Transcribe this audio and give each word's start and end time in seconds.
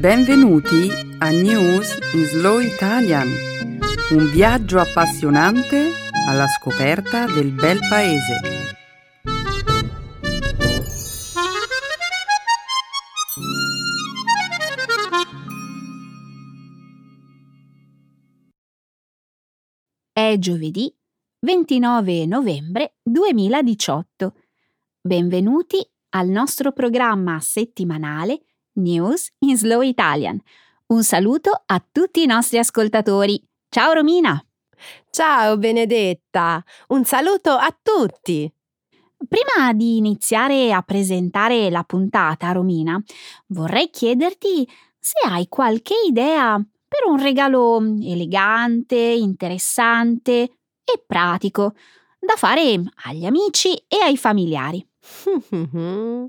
Benvenuti 0.00 0.88
a 1.18 1.28
News 1.28 1.98
in 2.14 2.24
Slow 2.24 2.58
Italian, 2.58 3.28
un 4.12 4.30
viaggio 4.30 4.78
appassionante 4.78 5.90
alla 6.26 6.46
scoperta 6.46 7.26
del 7.26 7.52
bel 7.52 7.78
paese. 7.86 8.40
È 20.10 20.38
giovedì 20.38 20.90
29 21.40 22.24
novembre 22.24 22.94
2018. 23.02 24.34
Benvenuti 25.02 25.86
al 26.12 26.28
nostro 26.28 26.72
programma 26.72 27.38
settimanale 27.40 28.46
News 28.80 29.30
in 29.40 29.56
Slow 29.56 29.82
Italian. 29.82 30.40
Un 30.86 31.04
saluto 31.04 31.62
a 31.66 31.84
tutti 31.92 32.22
i 32.22 32.26
nostri 32.26 32.58
ascoltatori. 32.58 33.42
Ciao 33.68 33.92
Romina! 33.92 34.44
Ciao 35.10 35.56
Benedetta! 35.56 36.64
Un 36.88 37.04
saluto 37.04 37.50
a 37.50 37.76
tutti! 37.80 38.52
Prima 39.28 39.72
di 39.74 39.98
iniziare 39.98 40.72
a 40.72 40.82
presentare 40.82 41.70
la 41.70 41.84
puntata, 41.84 42.52
Romina, 42.52 43.00
vorrei 43.48 43.90
chiederti 43.90 44.66
se 44.98 45.28
hai 45.28 45.46
qualche 45.48 45.94
idea 46.08 46.56
per 46.56 47.06
un 47.06 47.22
regalo 47.22 47.78
elegante, 48.02 48.96
interessante 48.96 50.32
e 50.82 51.04
pratico 51.06 51.74
da 52.18 52.34
fare 52.36 52.82
agli 53.04 53.24
amici 53.24 53.74
e 53.86 53.98
ai 54.02 54.16
familiari. 54.16 54.89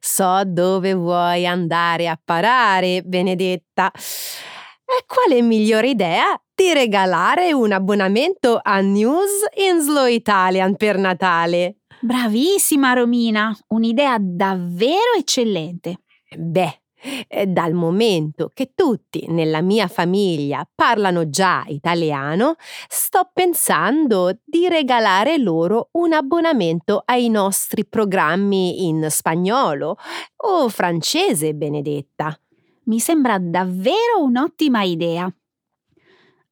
so 0.00 0.42
dove 0.44 0.94
vuoi 0.94 1.46
andare 1.46 2.08
a 2.08 2.18
parare, 2.22 3.02
Benedetta. 3.02 3.90
E 3.92 5.04
quale 5.06 5.42
migliore 5.42 5.88
idea 5.88 6.40
di 6.54 6.72
regalare 6.72 7.52
un 7.52 7.72
abbonamento 7.72 8.60
a 8.62 8.80
News 8.80 9.44
in 9.56 9.80
Slow 9.80 10.06
Italian 10.06 10.76
per 10.76 10.96
Natale? 10.96 11.78
Bravissima 12.00 12.92
Romina, 12.92 13.56
un'idea 13.68 14.16
davvero 14.20 15.14
eccellente. 15.18 16.00
Beh, 16.36 16.80
eh, 17.28 17.46
dal 17.46 17.72
momento 17.74 18.50
che 18.52 18.72
tutti 18.74 19.26
nella 19.28 19.60
mia 19.60 19.88
famiglia 19.88 20.68
parlano 20.74 21.28
già 21.28 21.64
italiano, 21.68 22.56
sto 22.88 23.30
pensando 23.32 24.38
di 24.44 24.68
regalare 24.68 25.38
loro 25.38 25.88
un 25.92 26.12
abbonamento 26.12 27.02
ai 27.04 27.28
nostri 27.28 27.86
programmi 27.86 28.86
in 28.86 29.06
spagnolo 29.10 29.96
o 30.36 30.68
francese, 30.68 31.54
Benedetta. 31.54 32.38
Mi 32.84 33.00
sembra 33.00 33.38
davvero 33.38 34.22
un'ottima 34.22 34.82
idea. 34.82 35.30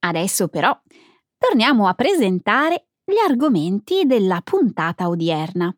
Adesso 0.00 0.48
però 0.48 0.76
torniamo 1.38 1.86
a 1.86 1.94
presentare 1.94 2.88
gli 3.04 3.18
argomenti 3.26 4.04
della 4.04 4.40
puntata 4.42 5.08
odierna. 5.08 5.74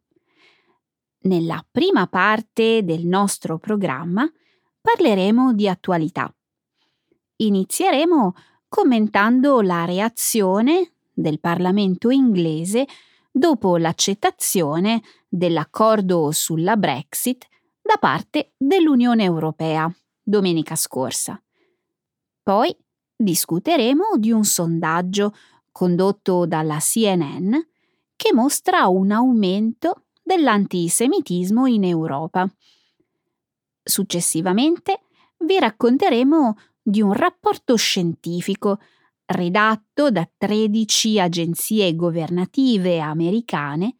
Nella 1.22 1.64
prima 1.70 2.06
parte 2.06 2.84
del 2.84 3.04
nostro 3.04 3.58
programma 3.58 4.30
parleremo 4.86 5.52
di 5.52 5.68
attualità. 5.68 6.32
Inizieremo 7.38 8.34
commentando 8.68 9.60
la 9.60 9.84
reazione 9.84 10.92
del 11.12 11.40
Parlamento 11.40 12.10
inglese 12.10 12.86
dopo 13.32 13.78
l'accettazione 13.78 15.02
dell'accordo 15.28 16.30
sulla 16.30 16.76
Brexit 16.76 17.48
da 17.82 17.96
parte 17.98 18.52
dell'Unione 18.56 19.24
Europea 19.24 19.92
domenica 20.22 20.76
scorsa. 20.76 21.42
Poi 22.44 22.74
discuteremo 23.16 24.16
di 24.18 24.30
un 24.30 24.44
sondaggio 24.44 25.34
condotto 25.72 26.46
dalla 26.46 26.78
CNN 26.78 27.54
che 28.14 28.32
mostra 28.32 28.86
un 28.86 29.10
aumento 29.10 30.04
dell'antisemitismo 30.22 31.66
in 31.66 31.82
Europa 31.82 32.48
Successivamente 33.88 35.02
vi 35.38 35.60
racconteremo 35.60 36.56
di 36.82 37.00
un 37.00 37.12
rapporto 37.12 37.76
scientifico 37.76 38.80
redatto 39.26 40.10
da 40.10 40.28
13 40.36 41.20
agenzie 41.20 41.94
governative 41.94 42.98
americane 42.98 43.98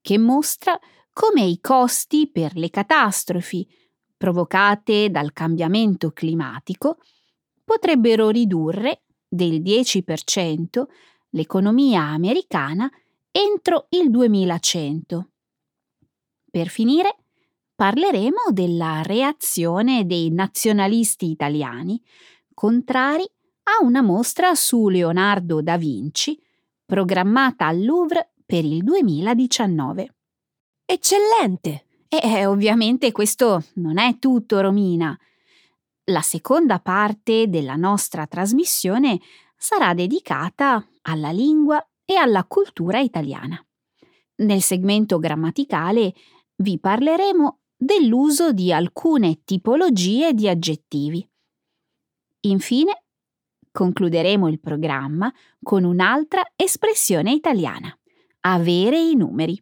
che 0.00 0.18
mostra 0.18 0.76
come 1.12 1.42
i 1.42 1.60
costi 1.60 2.28
per 2.28 2.56
le 2.56 2.70
catastrofi 2.70 3.68
provocate 4.16 5.10
dal 5.10 5.32
cambiamento 5.32 6.10
climatico 6.10 6.98
potrebbero 7.64 8.30
ridurre 8.30 9.02
del 9.28 9.62
10% 9.62 10.86
l'economia 11.30 12.02
americana 12.02 12.90
entro 13.30 13.86
il 13.90 14.10
2100. 14.10 15.30
Per 16.50 16.66
finire, 16.66 17.19
parleremo 17.80 18.50
della 18.50 19.00
reazione 19.00 20.04
dei 20.04 20.30
nazionalisti 20.30 21.30
italiani 21.30 21.98
contrari 22.52 23.22
a 23.22 23.82
una 23.82 24.02
mostra 24.02 24.54
su 24.54 24.90
Leonardo 24.90 25.62
da 25.62 25.78
Vinci 25.78 26.38
programmata 26.84 27.68
al 27.68 27.82
Louvre 27.82 28.34
per 28.44 28.66
il 28.66 28.82
2019. 28.82 30.14
Eccellente! 30.84 31.86
E 32.06 32.44
ovviamente 32.44 33.12
questo 33.12 33.64
non 33.76 33.96
è 33.96 34.18
tutto, 34.18 34.60
Romina. 34.60 35.18
La 36.10 36.20
seconda 36.20 36.80
parte 36.80 37.48
della 37.48 37.76
nostra 37.76 38.26
trasmissione 38.26 39.18
sarà 39.56 39.94
dedicata 39.94 40.86
alla 41.00 41.30
lingua 41.30 41.82
e 42.04 42.16
alla 42.16 42.44
cultura 42.44 42.98
italiana. 42.98 43.58
Nel 44.42 44.60
segmento 44.60 45.18
grammaticale 45.18 46.12
vi 46.56 46.78
parleremo 46.78 47.59
dell'uso 47.82 48.52
di 48.52 48.74
alcune 48.74 49.42
tipologie 49.42 50.34
di 50.34 50.46
aggettivi. 50.46 51.26
Infine, 52.40 53.04
concluderemo 53.72 54.48
il 54.48 54.60
programma 54.60 55.32
con 55.62 55.84
un'altra 55.84 56.42
espressione 56.56 57.32
italiana, 57.32 57.90
avere 58.40 59.00
i 59.00 59.14
numeri. 59.14 59.58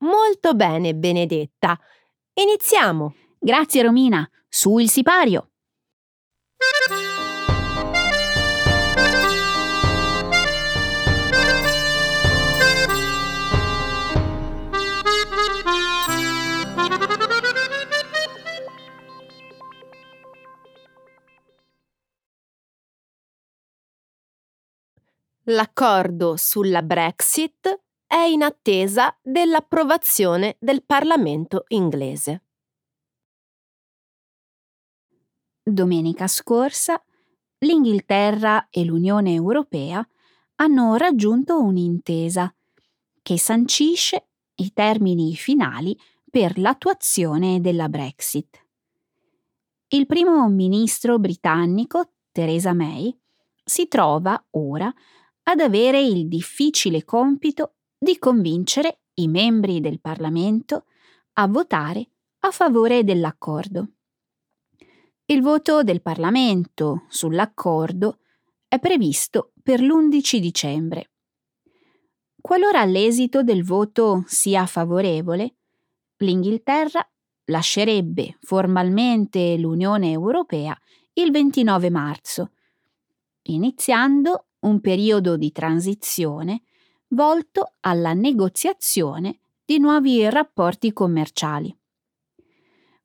Molto 0.00 0.54
bene, 0.54 0.94
Benedetta. 0.94 1.78
Iniziamo. 2.34 3.14
Grazie 3.38 3.82
Romina, 3.82 4.28
su 4.46 4.76
il 4.78 4.90
sipario. 4.90 5.52
L'accordo 25.50 26.36
sulla 26.36 26.80
Brexit 26.80 27.80
è 28.06 28.20
in 28.20 28.42
attesa 28.42 29.18
dell'approvazione 29.20 30.56
del 30.60 30.84
Parlamento 30.84 31.64
inglese. 31.68 32.44
Domenica 35.60 36.28
scorsa 36.28 37.02
l'Inghilterra 37.58 38.68
e 38.70 38.84
l'Unione 38.84 39.34
Europea 39.34 40.06
hanno 40.56 40.94
raggiunto 40.94 41.60
un'intesa 41.60 42.54
che 43.20 43.36
sancisce 43.36 44.28
i 44.54 44.72
termini 44.72 45.34
finali 45.34 45.98
per 46.30 46.58
l'attuazione 46.58 47.60
della 47.60 47.88
Brexit. 47.88 48.56
Il 49.88 50.06
primo 50.06 50.48
ministro 50.48 51.18
britannico, 51.18 52.12
Theresa 52.30 52.72
May, 52.72 53.12
si 53.64 53.88
trova 53.88 54.40
ora 54.50 54.94
ad 55.50 55.58
avere 55.58 56.00
il 56.00 56.28
difficile 56.28 57.04
compito 57.04 57.74
di 57.98 58.18
convincere 58.18 59.00
i 59.14 59.26
membri 59.26 59.80
del 59.80 60.00
Parlamento 60.00 60.84
a 61.34 61.48
votare 61.48 62.08
a 62.40 62.52
favore 62.52 63.02
dell'accordo. 63.02 63.88
Il 65.24 65.42
voto 65.42 65.82
del 65.82 66.02
Parlamento 66.02 67.06
sull'accordo 67.08 68.18
è 68.68 68.78
previsto 68.78 69.52
per 69.60 69.80
l'11 69.80 70.38
dicembre. 70.38 71.10
Qualora 72.40 72.84
l'esito 72.84 73.42
del 73.42 73.64
voto 73.64 74.22
sia 74.26 74.66
favorevole, 74.66 75.56
l'Inghilterra 76.18 77.04
lascerebbe 77.46 78.38
formalmente 78.40 79.56
l'Unione 79.56 80.12
Europea 80.12 80.78
il 81.14 81.32
29 81.32 81.90
marzo, 81.90 82.52
iniziando 83.42 84.44
un 84.60 84.80
periodo 84.80 85.36
di 85.36 85.52
transizione 85.52 86.62
volto 87.08 87.74
alla 87.80 88.12
negoziazione 88.12 89.40
di 89.64 89.78
nuovi 89.78 90.28
rapporti 90.28 90.92
commerciali. 90.92 91.74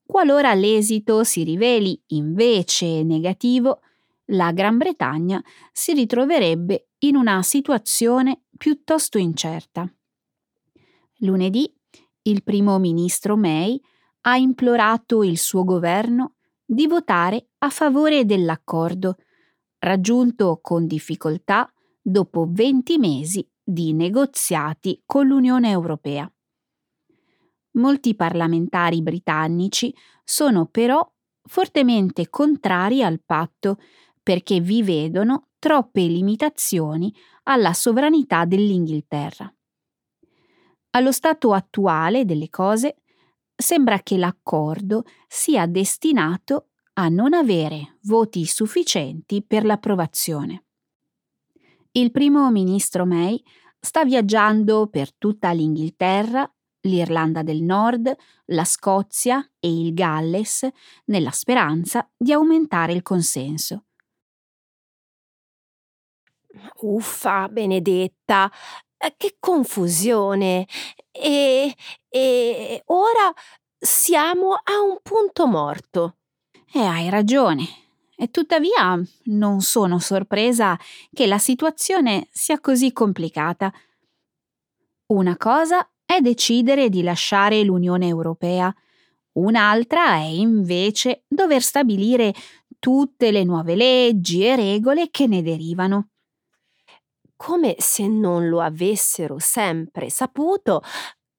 Qualora 0.06 0.54
l'esito 0.54 1.24
si 1.24 1.44
riveli 1.44 2.00
invece 2.07 3.04
negativo, 3.04 3.81
la 4.30 4.52
Gran 4.52 4.78
Bretagna 4.78 5.44
si 5.72 5.94
ritroverebbe 5.94 6.90
in 7.00 7.16
una 7.16 7.42
situazione 7.44 8.44
piuttosto 8.58 9.18
incerta. 9.18 9.92
Lunedì 11.19 11.72
il 12.24 12.44
primo 12.44 12.78
ministro 12.80 13.36
May 13.36 13.80
ha 14.22 14.38
implorato 14.38 15.24
il 15.24 15.38
suo 15.38 15.63
governo 15.63 16.36
di 16.66 16.88
votare 16.88 17.50
a 17.60 17.69
favore 17.69 18.25
dell'accordo, 18.25 19.18
raggiunto 19.86 20.60
con 20.62 20.88
difficoltà 20.88 21.72
dopo 22.02 22.48
20 22.50 22.98
mesi 22.98 23.48
di 23.64 23.94
negoziati 23.94 25.04
con 25.06 25.28
l'Unione 25.28 25.70
Europea. 25.70 26.30
Molti 27.74 28.16
parlamentari 28.16 29.04
britannici 29.04 29.94
sono 30.24 30.66
però 30.66 31.08
fortemente 31.44 32.30
contrari 32.30 33.04
al 33.04 33.22
patto 33.24 33.78
perché 34.24 34.60
vi 34.60 34.82
vedono 34.82 35.50
troppe 35.60 36.02
limitazioni 36.02 37.14
alla 37.44 37.74
sovranità 37.74 38.46
dell'Inghilterra. 38.46 39.54
Allo 40.92 41.12
stato 41.12 41.54
attuale 41.54 42.26
delle 42.26 42.50
cose, 42.50 43.02
sembra 43.56 44.00
che 44.00 44.18
l'accordo 44.18 45.04
sia 45.28 45.68
destinato 45.68 46.70
a 46.97 47.09
non 47.09 47.33
avere 47.33 47.97
voti 48.03 48.45
sufficienti 48.45 49.44
per 49.44 49.65
l'approvazione. 49.65 50.63
Il 51.92 52.12
primo 52.12 52.50
ministro 52.51 53.06
May 53.06 53.42
sta 53.80 54.03
viaggiando 54.03 54.88
per 54.88 55.13
tutta 55.15 55.51
l'Inghilterra, 55.51 56.50
l'Irlanda 56.81 57.44
del 57.44 57.62
Nord, 57.62 58.13
la 58.45 58.63
Scozia 58.63 59.42
e 59.59 59.69
il 59.69 59.94
Galles 59.94 60.68
nella 61.06 61.31
speranza 61.31 62.09
di 62.15 62.31
aumentare 62.31 62.94
il 62.94 63.01
consenso. 63.01 63.86
Uffa, 66.81 67.50
benedetta, 67.50 68.50
eh, 68.98 69.13
che 69.18 69.36
confusione! 69.39 70.68
E, 71.12 71.75
e 72.07 72.83
ora 72.86 73.33
siamo 73.77 74.53
a 74.53 74.81
un 74.81 75.00
punto 75.01 75.48
morto. 75.48 76.18
E 76.77 76.81
hai 76.81 77.10
ragione. 77.10 77.63
E 78.18 78.31
tuttavia 78.31 79.01
non 79.27 79.62
sono 79.62 79.98
sorpresa 79.98 80.77
che 81.13 81.25
la 81.25 81.38
situazione 81.38 82.27
sia 82.31 82.60
così 82.60 82.92
complicata. 82.92 83.72
Una 85.13 85.38
cosa 85.38 85.89
è 86.04 86.19
decidere 86.19 86.89
di 86.89 87.01
lasciare 87.01 87.63
l'Unione 87.63 88.07
Europea, 88.07 88.75
un'altra 89.38 90.16
è 90.16 90.24
invece 90.24 91.24
dover 91.30 91.62
stabilire 91.62 92.33
tutte 92.77 93.31
le 93.31 93.45
nuove 93.45 93.75
leggi 93.77 94.45
e 94.45 94.57
regole 94.57 95.07
che 95.12 95.27
ne 95.27 95.42
derivano 95.42 96.10
come 97.36 97.75
se 97.80 98.07
non 98.07 98.48
lo 98.48 98.62
avessero 98.62 99.38
sempre 99.39 100.10
saputo 100.10 100.81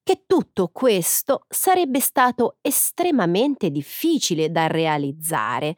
che 0.07 0.23
tutto 0.25 0.69
questo 0.73 1.47
sarebbe 1.49 1.99
stato 1.99 2.59
estremamente 2.61 3.71
difficile 3.71 4.53
da 4.53 4.69
realizzare. 4.69 5.75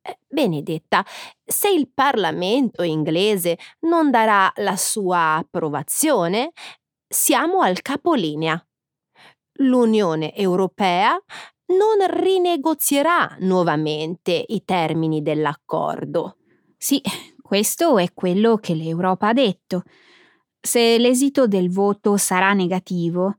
Eh, 0.00 0.18
Benedetta, 0.28 1.04
se 1.44 1.68
il 1.68 1.90
Parlamento 1.92 2.84
inglese 2.84 3.58
non 3.80 4.12
darà 4.12 4.52
la 4.58 4.76
sua 4.76 5.34
approvazione, 5.34 6.52
siamo 7.08 7.62
al 7.62 7.82
capolinea. 7.82 8.64
L'Unione 9.54 10.32
Europea 10.36 11.20
non 11.66 12.06
rinegozierà 12.06 13.36
nuovamente 13.40 14.44
i 14.46 14.62
termini 14.64 15.22
dell'accordo. 15.22 16.36
Sì, 16.76 17.02
questo 17.42 17.98
è 17.98 18.14
quello 18.14 18.58
che 18.58 18.74
l'Europa 18.74 19.28
ha 19.28 19.32
detto. 19.32 19.82
Se 20.60 20.98
l'esito 20.98 21.48
del 21.48 21.68
voto 21.68 22.16
sarà 22.16 22.52
negativo, 22.52 23.38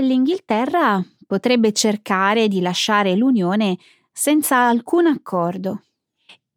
l'Inghilterra 0.00 1.04
potrebbe 1.26 1.72
cercare 1.72 2.48
di 2.48 2.60
lasciare 2.60 3.14
l'Unione 3.14 3.78
senza 4.12 4.66
alcun 4.66 5.06
accordo. 5.06 5.82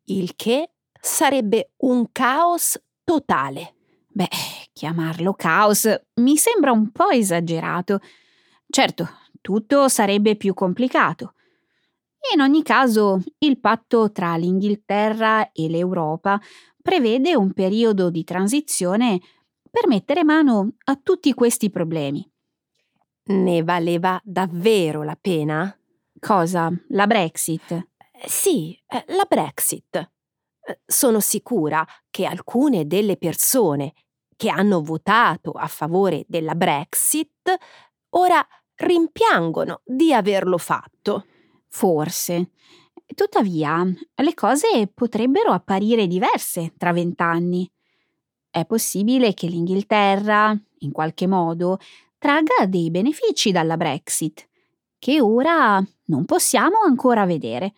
Il 0.06 0.36
che 0.36 0.72
sarebbe 1.00 1.72
un 1.78 2.12
caos 2.12 2.80
totale. 3.04 3.76
Beh, 4.08 4.28
chiamarlo 4.74 5.34
caos 5.34 5.88
mi 6.16 6.38
sembra 6.38 6.72
un 6.72 6.92
po' 6.92 7.10
esagerato. 7.10 8.00
Certo, 8.68 9.10
tutto 9.42 9.88
sarebbe 9.88 10.36
più 10.36 10.54
complicato. 10.54 11.34
In 12.34 12.42
ogni 12.42 12.64
caso, 12.64 13.22
il 13.40 13.60
patto 13.60 14.12
tra 14.12 14.36
l'Inghilterra 14.36 15.52
e 15.52 15.70
l'Europa 15.70 16.40
prevede 16.82 17.36
un 17.36 17.54
periodo 17.54 18.10
di 18.10 18.24
transizione 18.24 19.20
per 19.70 19.88
mettere 19.88 20.24
mano 20.24 20.74
a 20.86 21.00
tutti 21.02 21.34
questi 21.34 21.70
problemi. 21.70 22.30
Ne 23.28 23.64
valeva 23.64 24.20
davvero 24.24 25.04
la 25.04 25.18
pena? 25.20 25.76
Cosa? 26.20 26.72
La 26.90 27.08
Brexit? 27.08 27.72
Eh, 27.72 27.86
sì, 28.26 28.80
eh, 28.88 29.04
la 29.14 29.26
Brexit. 29.28 29.96
Eh, 30.62 30.80
sono 30.86 31.20
sicura 31.20 31.86
che 32.10 32.26
alcune 32.26 32.88
delle 32.88 33.18
persone 33.18 33.94
che 34.36 34.50
hanno 34.50 34.82
votato 34.82 35.52
a 35.52 35.68
favore 35.68 36.24
della 36.28 36.56
Brexit 36.56 37.56
ora 38.12 38.46
rimpiangono 38.76 39.82
di 39.84 40.14
averlo 40.14 40.58
fatto. 40.58 41.26
Forse. 41.68 42.52
Tuttavia, 43.14 43.84
le 43.84 44.34
cose 44.34 44.90
potrebbero 44.94 45.52
apparire 45.52 46.08
diverse 46.08 46.74
tra 46.78 46.92
vent'anni. 46.92 47.70
È 48.50 48.66
possibile 48.66 49.34
che 49.34 49.48
l'Inghilterra, 49.48 50.58
in 50.80 50.92
qualche 50.92 51.28
modo, 51.28 51.78
tragga 52.18 52.66
dei 52.68 52.90
benefici 52.90 53.52
dalla 53.52 53.78
Brexit, 53.78 54.48
che 55.00 55.22
ora 55.22 55.84
non 56.06 56.26
possiamo 56.26 56.78
ancora 56.86 57.26
vedere. 57.26 57.74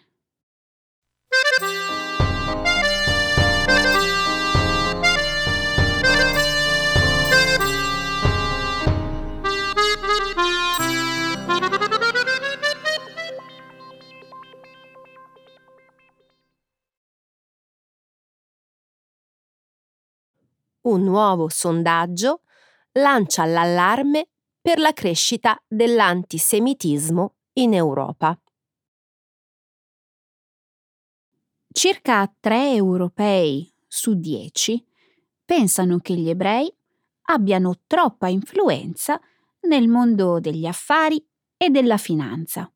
un 20.81 21.03
nuovo 21.03 21.49
sondaggio 21.49 22.41
lancia 22.93 23.45
l'allarme 23.45 24.28
per 24.61 24.79
la 24.79 24.93
crescita 24.93 25.61
dell'antisemitismo 25.67 27.35
in 27.53 27.73
Europa. 27.73 28.39
Circa 31.71 32.33
3 32.39 32.73
europei 32.73 33.71
su 33.87 34.15
10 34.15 34.85
pensano 35.45 35.99
che 35.99 36.15
gli 36.15 36.29
ebrei 36.29 36.71
abbiano 37.23 37.81
troppa 37.87 38.27
influenza 38.27 39.19
nel 39.61 39.87
mondo 39.87 40.39
degli 40.39 40.65
affari 40.65 41.23
e 41.55 41.69
della 41.69 41.97
finanza. 41.97 42.71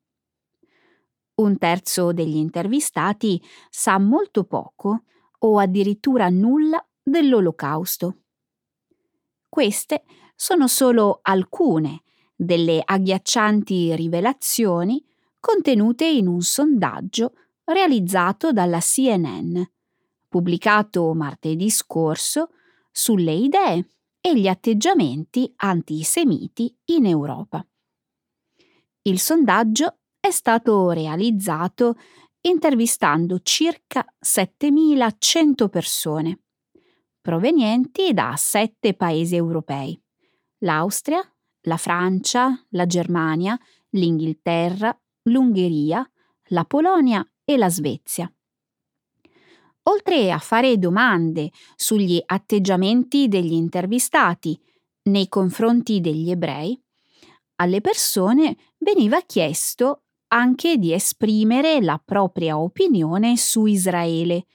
Un 1.36 1.58
terzo 1.58 2.12
degli 2.12 2.36
intervistati 2.36 3.42
sa 3.68 3.98
molto 3.98 4.44
poco 4.44 5.04
o 5.40 5.58
addirittura 5.58 6.28
nulla 6.28 6.84
dell'Olocausto. 7.02 8.18
Queste 9.48 10.04
sono 10.44 10.68
solo 10.68 11.20
alcune 11.22 12.02
delle 12.36 12.82
agghiaccianti 12.84 13.96
rivelazioni 13.96 15.02
contenute 15.40 16.04
in 16.04 16.26
un 16.26 16.42
sondaggio 16.42 17.32
realizzato 17.64 18.52
dalla 18.52 18.78
CNN, 18.78 19.58
pubblicato 20.28 21.14
martedì 21.14 21.70
scorso 21.70 22.50
sulle 22.92 23.32
idee 23.32 23.88
e 24.20 24.38
gli 24.38 24.46
atteggiamenti 24.46 25.50
antisemiti 25.56 26.76
in 26.90 27.06
Europa. 27.06 27.66
Il 29.00 29.20
sondaggio 29.20 30.00
è 30.20 30.30
stato 30.30 30.90
realizzato 30.90 31.96
intervistando 32.42 33.40
circa 33.42 34.04
7100 34.20 35.70
persone 35.70 36.38
provenienti 37.22 38.12
da 38.12 38.34
sette 38.36 38.92
paesi 38.92 39.36
europei, 39.36 39.98
l'Austria, 40.64 41.22
la 41.62 41.76
Francia, 41.76 42.66
la 42.70 42.86
Germania, 42.86 43.58
l'Inghilterra, 43.90 44.98
l'Ungheria, 45.24 46.08
la 46.48 46.64
Polonia 46.64 47.26
e 47.44 47.56
la 47.56 47.70
Svezia. 47.70 48.30
Oltre 49.86 50.32
a 50.32 50.38
fare 50.38 50.78
domande 50.78 51.50
sugli 51.76 52.20
atteggiamenti 52.24 53.28
degli 53.28 53.52
intervistati 53.52 54.58
nei 55.04 55.28
confronti 55.28 56.00
degli 56.00 56.30
ebrei, 56.30 56.78
alle 57.56 57.80
persone 57.82 58.56
veniva 58.78 59.20
chiesto 59.20 60.04
anche 60.28 60.78
di 60.78 60.92
esprimere 60.92 61.80
la 61.82 62.00
propria 62.02 62.58
opinione 62.58 63.36
su 63.36 63.66
Israele 63.66 64.46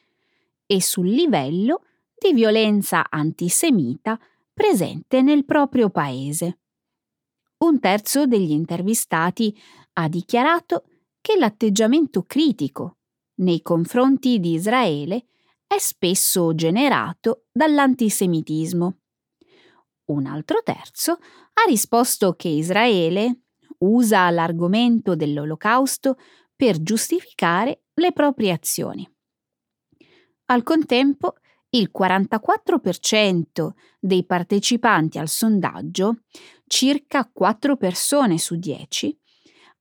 e 0.66 0.82
sul 0.82 1.08
livello 1.08 1.84
di 2.18 2.34
violenza 2.34 3.06
antisemita 3.10 4.20
presente 4.60 5.22
nel 5.22 5.46
proprio 5.46 5.90
paese. 5.90 6.60
Un 7.60 7.80
terzo 7.80 8.26
degli 8.26 8.52
intervistati 8.52 9.58
ha 9.94 10.10
dichiarato 10.10 10.84
che 11.22 11.38
l'atteggiamento 11.38 12.24
critico 12.24 12.98
nei 13.36 13.62
confronti 13.62 14.38
di 14.38 14.56
Israele 14.56 15.28
è 15.66 15.78
spesso 15.78 16.54
generato 16.56 17.46
dall'antisemitismo. 17.54 18.98
Un 20.08 20.26
altro 20.26 20.62
terzo 20.62 21.14
ha 21.14 21.64
risposto 21.66 22.34
che 22.34 22.50
Israele 22.50 23.44
usa 23.78 24.30
l'argomento 24.30 25.16
dell'olocausto 25.16 26.18
per 26.54 26.84
giustificare 26.84 27.84
le 27.94 28.12
proprie 28.12 28.52
azioni. 28.52 29.10
Al 30.48 30.64
contempo, 30.64 31.36
il 31.72 31.92
44% 31.96 33.70
dei 34.00 34.26
partecipanti 34.26 35.20
al 35.20 35.28
sondaggio, 35.28 36.22
circa 36.66 37.30
4 37.32 37.78
persone 37.78 38.38
su 38.38 38.56
10, 38.56 39.18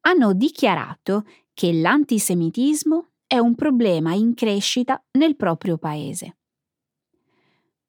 hanno 0.00 0.32
dichiarato 0.32 1.24
che 1.54 1.72
l'antisemitismo 1.72 3.10
è 3.26 3.38
un 3.38 3.54
problema 3.54 4.14
in 4.14 4.34
crescita 4.34 5.02
nel 5.12 5.36
proprio 5.36 5.76
paese. 5.78 6.36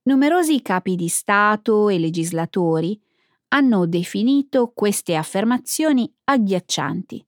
Numerosi 0.04 0.62
capi 0.62 0.96
di 0.96 1.08
Stato 1.08 1.90
e 1.90 2.00
legislatori 2.00 3.00
hanno 3.50 3.86
definito 3.86 4.72
queste 4.74 5.16
affermazioni 5.16 6.12
agghiaccianti 6.26 7.26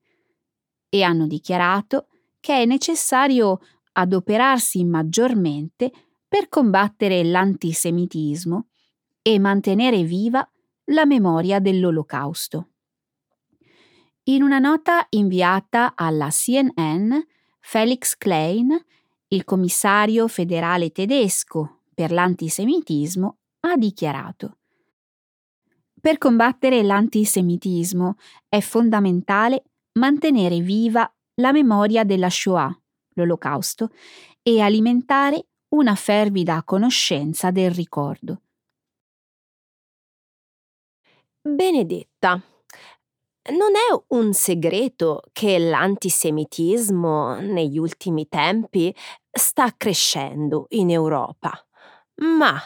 e 0.90 1.04
hanno 1.04 1.28
dichiarato 1.28 2.08
che 2.40 2.62
è 2.62 2.66
necessario 2.66 3.60
adoperarsi 3.94 4.84
maggiormente 4.84 5.92
per 6.32 6.48
combattere 6.48 7.26
l'antisemitismo 7.26 8.68
e 9.22 9.38
mantenere 9.38 10.04
viva 10.04 10.50
la 10.86 11.06
memoria 11.06 11.60
dell'Olocausto. 11.60 12.70
In 14.30 14.42
una 14.42 14.58
nota 14.58 15.06
inviata 15.10 15.92
alla 15.94 16.30
CNN, 16.30 17.20
Felix 17.60 18.16
Klein, 18.16 18.82
il 19.28 19.44
commissario 19.44 20.30
federale 20.30 20.92
tedesco 20.92 21.82
per 21.94 22.14
l'antisemitismo, 22.14 23.40
ha 23.60 23.76
dichiarato 23.76 24.60
Per 26.00 26.18
combattere 26.18 26.82
l'antisemitismo 26.82 28.16
è 28.48 28.62
fondamentale 28.62 29.64
mantenere 30.00 30.62
viva 30.62 31.14
la 31.42 31.52
memoria 31.52 32.06
della 32.06 32.30
Shoah, 32.30 32.74
l'Olocausto, 33.16 33.90
e 34.42 34.62
alimentare 34.62 35.48
una 35.72 35.96
fervida 35.96 36.64
conoscenza 36.64 37.52
del 37.52 37.72
ricordo. 37.72 38.42
Benedetta, 41.42 42.40
non 43.52 43.72
è 43.76 44.04
un 44.10 44.34
segreto 44.34 45.24
che 45.32 45.58
l'antisemitismo 45.58 47.40
negli 47.40 47.78
ultimi 47.78 48.28
tempi 48.28 48.96
sta 49.32 49.74
crescendo 49.76 50.68
in 50.70 50.92
Europa, 50.92 51.52
ma 52.18 52.60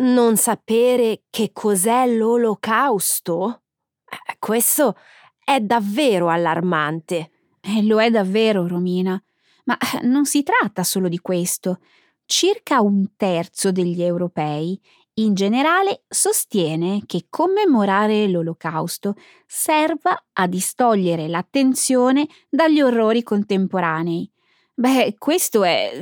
non 0.00 0.36
sapere 0.36 1.22
che 1.30 1.50
cos'è 1.52 2.06
l'olocausto? 2.06 3.62
Eh, 4.04 4.36
questo 4.38 4.96
è 5.42 5.60
davvero 5.60 6.28
allarmante. 6.28 7.30
E 7.60 7.82
lo 7.82 8.00
è 8.00 8.10
davvero, 8.10 8.68
Romina. 8.68 9.20
Ma 9.68 9.76
non 10.02 10.24
si 10.24 10.42
tratta 10.42 10.82
solo 10.82 11.08
di 11.08 11.18
questo. 11.18 11.80
Circa 12.24 12.80
un 12.80 13.16
terzo 13.16 13.70
degli 13.70 14.02
europei 14.02 14.80
in 15.18 15.34
generale 15.34 16.04
sostiene 16.08 17.02
che 17.04 17.26
commemorare 17.28 18.28
l'Olocausto 18.28 19.16
serva 19.46 20.26
a 20.32 20.46
distogliere 20.46 21.28
l'attenzione 21.28 22.26
dagli 22.48 22.80
orrori 22.80 23.22
contemporanei. 23.22 24.30
Beh, 24.74 25.16
questo 25.18 25.64
è. 25.64 26.00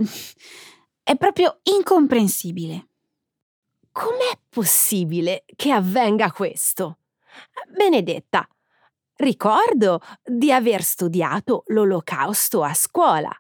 è 1.03 1.17
proprio 1.17 1.61
incomprensibile. 1.63 2.89
Com'è 3.91 4.39
possibile 4.51 5.45
che 5.57 5.73
avvenga 5.73 6.31
questo? 6.31 6.99
Benedetta, 7.75 8.47
ricordo 9.17 10.01
di 10.23 10.53
aver 10.53 10.83
studiato 10.83 11.63
l'Olocausto 11.69 12.63
a 12.63 12.75
scuola, 12.75 13.31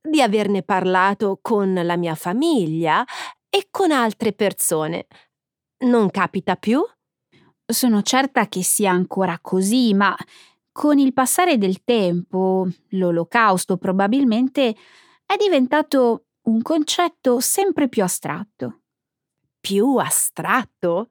di 0.00 0.22
averne 0.22 0.62
parlato 0.62 1.38
con 1.42 1.74
la 1.74 1.96
mia 1.96 2.14
famiglia 2.14 3.04
e 3.48 3.68
con 3.70 3.90
altre 3.90 4.32
persone. 4.32 5.06
Non 5.84 6.10
capita 6.10 6.56
più? 6.56 6.82
Sono 7.66 8.02
certa 8.02 8.48
che 8.48 8.62
sia 8.62 8.90
ancora 8.90 9.38
così, 9.40 9.94
ma 9.94 10.16
con 10.72 10.98
il 10.98 11.12
passare 11.12 11.58
del 11.58 11.84
tempo, 11.84 12.66
l'olocausto 12.90 13.76
probabilmente 13.76 14.74
è 15.26 15.36
diventato 15.36 16.26
un 16.42 16.62
concetto 16.62 17.40
sempre 17.40 17.88
più 17.88 18.02
astratto. 18.02 18.82
Più 19.60 19.96
astratto? 19.96 21.08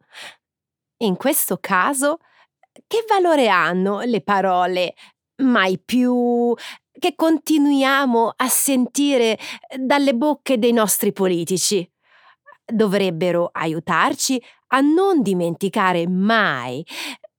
In 1.02 1.16
questo 1.16 1.58
caso, 1.60 2.18
che 2.88 3.06
valore 3.08 3.48
hanno 3.48 4.02
le 4.02 4.22
parole 4.22 4.96
mai 5.44 5.80
più 5.80 6.54
che 7.00 7.16
continuiamo 7.16 8.34
a 8.36 8.48
sentire 8.48 9.38
dalle 9.78 10.14
bocche 10.14 10.60
dei 10.60 10.74
nostri 10.74 11.12
politici? 11.12 11.90
dovrebbero 12.72 13.50
aiutarci 13.52 14.42
a 14.68 14.80
non 14.82 15.22
dimenticare 15.22 16.08
mai 16.08 16.86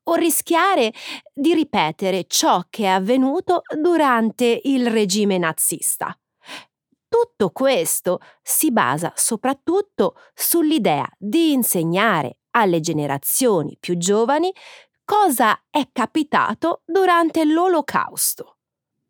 o 0.05 0.14
rischiare 0.14 0.93
di 1.33 1.55
ripetere 1.55 2.25
ciò 2.26 2.64
che 2.69 2.85
è 2.85 2.88
avvenuto 2.88 3.62
durante 3.81 4.61
il 4.64 4.88
regime 4.90 5.38
nazista. 5.38 6.17
Tutto 7.09 7.50
questo 7.50 8.21
si 8.43 8.73
basa 8.73 9.12
soprattutto 9.17 10.14
sull'idea 10.35 11.09
di 11.19 11.52
insegnare 11.52 12.38
alle 12.50 12.81
generazioni 12.81 13.76
più 13.79 13.97
giovani 13.97 14.52
cosa 15.05 15.61
è 15.71 15.88
capitato 15.93 16.83
durante 16.85 17.45
l'Olocausto. 17.45 18.60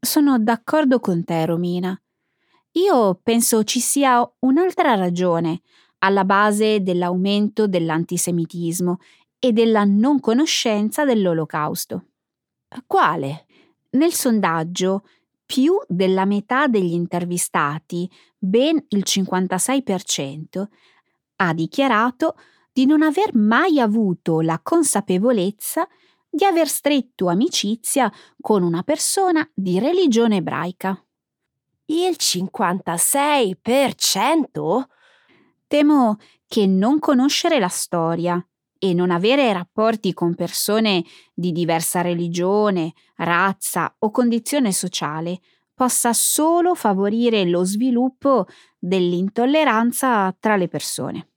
Sono 0.03 0.39
d'accordo 0.39 0.99
con 0.99 1.25
te, 1.25 1.45
Romina. 1.45 1.95
Io 2.73 3.21
penso 3.23 3.65
ci 3.65 3.81
sia 3.81 4.27
un'altra 4.39 4.95
ragione 4.95 5.61
alla 5.99 6.25
base 6.25 6.83
dell'aumento 6.83 7.67
dell'antisemitismo 7.67 8.97
e 9.39 9.53
della 9.53 9.85
non 9.85 10.19
conoscenza 10.19 11.05
dell'Olocausto. 11.05 12.07
Quale? 12.87 13.45
Nel 13.91 14.15
sondaggio 14.15 15.05
più 15.45 15.79
della 15.87 16.25
metà 16.25 16.67
degli 16.67 16.95
intervistati, 16.95 18.11
ben 18.39 18.83
il 18.89 19.03
56%, 19.07 20.65
ha 21.37 21.53
dichiarato 21.53 22.37
di 22.73 22.87
non 22.87 23.03
aver 23.03 23.35
mai 23.35 23.79
avuto 23.79 24.41
la 24.41 24.59
consapevolezza 24.63 25.87
di 26.31 26.45
aver 26.45 26.69
stretto 26.69 27.29
amicizia 27.29 28.13
con 28.41 28.63
una 28.63 28.83
persona 28.83 29.47
di 29.53 29.81
religione 29.81 30.37
ebraica. 30.37 31.05
Il 31.87 32.17
56%? 32.19 34.83
Temo 35.67 36.19
che 36.47 36.67
non 36.67 37.01
conoscere 37.01 37.59
la 37.59 37.69
storia 37.69 38.43
e 38.79 38.95
non 38.95 39.11
avere 39.11 39.53
rapporti 39.53 40.15
con 40.15 40.35
persone 40.35 41.05
di 41.35 41.53
diversa 41.53 42.01
religione, 42.01 42.95
razza 43.17 43.95
o 43.99 44.11
condizione 44.11 44.73
sociale 44.73 45.41
possa 45.75 46.13
solo 46.13 46.75
favorire 46.75 47.45
lo 47.45 47.65
sviluppo 47.65 48.47
dell'intolleranza 48.79 50.35
tra 50.39 50.57
le 50.57 50.69
persone. 50.69 51.29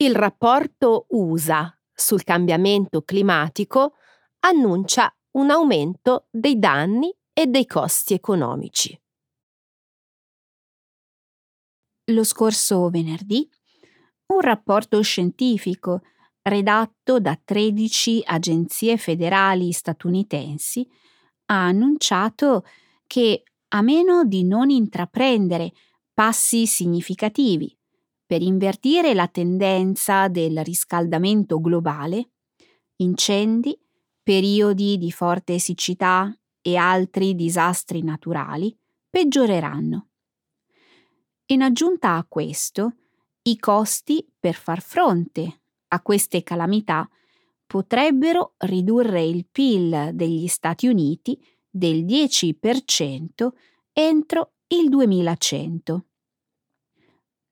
Il 0.00 0.14
rapporto 0.14 1.06
USA 1.08 1.76
sul 1.92 2.22
cambiamento 2.22 3.02
climatico 3.02 3.94
annuncia 4.44 5.12
un 5.32 5.50
aumento 5.50 6.28
dei 6.30 6.56
danni 6.56 7.12
e 7.32 7.46
dei 7.46 7.66
costi 7.66 8.14
economici. 8.14 8.96
Lo 12.12 12.22
scorso 12.22 12.88
venerdì 12.90 13.50
un 14.26 14.40
rapporto 14.40 15.00
scientifico 15.00 16.02
redatto 16.42 17.18
da 17.18 17.36
13 17.42 18.22
agenzie 18.24 18.96
federali 18.98 19.72
statunitensi, 19.72 20.88
ha 21.46 21.66
annunciato 21.66 22.64
che 23.04 23.42
a 23.70 23.82
meno 23.82 24.24
di 24.24 24.44
non 24.44 24.70
intraprendere 24.70 25.72
passi 26.14 26.68
significativi 26.68 27.77
per 28.28 28.42
invertire 28.42 29.14
la 29.14 29.26
tendenza 29.26 30.28
del 30.28 30.62
riscaldamento 30.62 31.62
globale, 31.62 32.32
incendi, 32.96 33.74
periodi 34.22 34.98
di 34.98 35.10
forte 35.10 35.58
siccità 35.58 36.30
e 36.60 36.76
altri 36.76 37.34
disastri 37.34 38.02
naturali 38.02 38.76
peggioreranno. 39.08 40.08
In 41.46 41.62
aggiunta 41.62 42.16
a 42.16 42.26
questo, 42.28 42.96
i 43.44 43.58
costi 43.58 44.30
per 44.38 44.56
far 44.56 44.82
fronte 44.82 45.62
a 45.88 46.02
queste 46.02 46.42
calamità 46.42 47.08
potrebbero 47.64 48.56
ridurre 48.58 49.22
il 49.22 49.46
PIL 49.50 50.10
degli 50.12 50.48
Stati 50.48 50.86
Uniti 50.86 51.42
del 51.70 52.04
10% 52.04 53.48
entro 53.94 54.52
il 54.66 54.90
2100. 54.90 56.07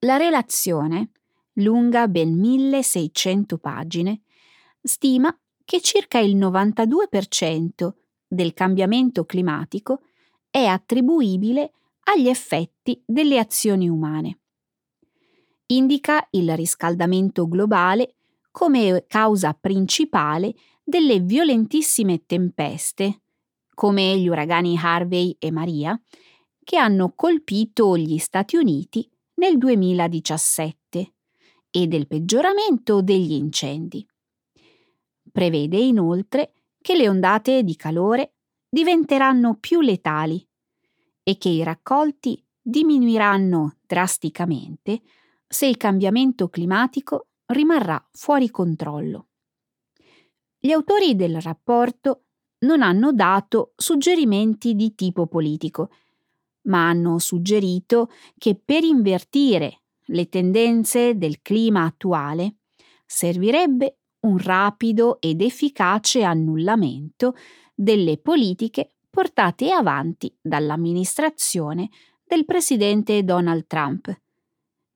La 0.00 0.18
relazione, 0.18 1.10
lunga 1.54 2.06
ben 2.06 2.38
1600 2.38 3.56
pagine, 3.56 4.20
stima 4.82 5.34
che 5.64 5.80
circa 5.80 6.18
il 6.18 6.36
92% 6.36 7.94
del 8.28 8.52
cambiamento 8.52 9.24
climatico 9.24 10.02
è 10.50 10.66
attribuibile 10.66 11.72
agli 12.04 12.28
effetti 12.28 13.02
delle 13.06 13.38
azioni 13.38 13.88
umane. 13.88 14.40
Indica 15.68 16.26
il 16.32 16.54
riscaldamento 16.54 17.48
globale 17.48 18.16
come 18.50 19.06
causa 19.08 19.54
principale 19.54 20.54
delle 20.84 21.20
violentissime 21.20 22.26
tempeste, 22.26 23.22
come 23.74 24.18
gli 24.18 24.28
uragani 24.28 24.78
Harvey 24.78 25.34
e 25.38 25.50
Maria, 25.50 25.98
che 26.62 26.76
hanno 26.76 27.12
colpito 27.14 27.96
gli 27.96 28.18
Stati 28.18 28.56
Uniti 28.56 29.10
nel 29.36 29.58
2017 29.58 31.14
e 31.70 31.86
del 31.86 32.06
peggioramento 32.06 33.02
degli 33.02 33.32
incendi. 33.32 34.06
Prevede 35.30 35.78
inoltre 35.78 36.52
che 36.80 36.94
le 36.94 37.08
ondate 37.08 37.62
di 37.62 37.76
calore 37.76 38.34
diventeranno 38.68 39.56
più 39.58 39.80
letali 39.80 40.46
e 41.22 41.36
che 41.36 41.48
i 41.48 41.62
raccolti 41.62 42.42
diminuiranno 42.60 43.76
drasticamente 43.86 45.02
se 45.46 45.66
il 45.66 45.76
cambiamento 45.76 46.48
climatico 46.48 47.28
rimarrà 47.46 48.04
fuori 48.12 48.50
controllo. 48.50 49.28
Gli 50.58 50.70
autori 50.70 51.14
del 51.14 51.40
rapporto 51.40 52.24
non 52.60 52.82
hanno 52.82 53.12
dato 53.12 53.72
suggerimenti 53.76 54.74
di 54.74 54.94
tipo 54.94 55.26
politico, 55.26 55.90
ma 56.66 56.88
hanno 56.88 57.18
suggerito 57.18 58.11
che 58.38 58.61
per 58.62 58.85
invertire 58.85 59.82
le 60.06 60.28
tendenze 60.28 61.16
del 61.16 61.42
clima 61.42 61.85
attuale 61.85 62.56
servirebbe 63.04 63.99
un 64.20 64.38
rapido 64.38 65.20
ed 65.20 65.40
efficace 65.40 66.23
annullamento 66.23 67.35
delle 67.75 68.18
politiche 68.18 68.92
portate 69.11 69.70
avanti 69.70 70.35
dall'amministrazione 70.40 71.88
del 72.25 72.44
presidente 72.44 73.23
Donald 73.25 73.66
Trump 73.66 74.14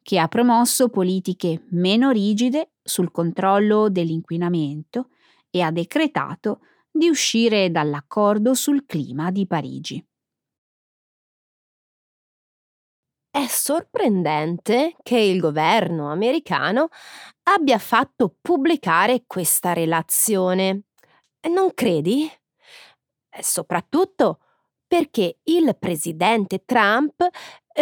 che 0.03 0.19
ha 0.19 0.29
promosso 0.29 0.89
politiche 0.89 1.67
meno 1.71 2.11
rigide 2.11 2.73
sul 2.83 3.11
controllo 3.11 3.89
dell'inquinamento 3.89 5.11
e 5.50 5.61
ha 5.61 5.71
decretato 5.71 6.61
di 6.91 7.09
uscire 7.09 7.71
dall'accordo 7.71 8.55
sul 8.55 8.85
clima 8.87 9.31
di 9.31 9.47
Parigi. 9.47 10.05
È 13.33 13.47
sorprendente 13.47 14.97
che 15.05 15.16
il 15.16 15.38
governo 15.38 16.11
americano 16.11 16.88
abbia 17.45 17.79
fatto 17.79 18.35
pubblicare 18.40 19.23
questa 19.25 19.73
relazione. 19.73 20.83
Non 21.49 21.73
credi? 21.73 22.29
Soprattutto 23.40 24.40
perché 24.85 25.38
il 25.45 25.77
presidente 25.79 26.64
Trump 26.64 27.25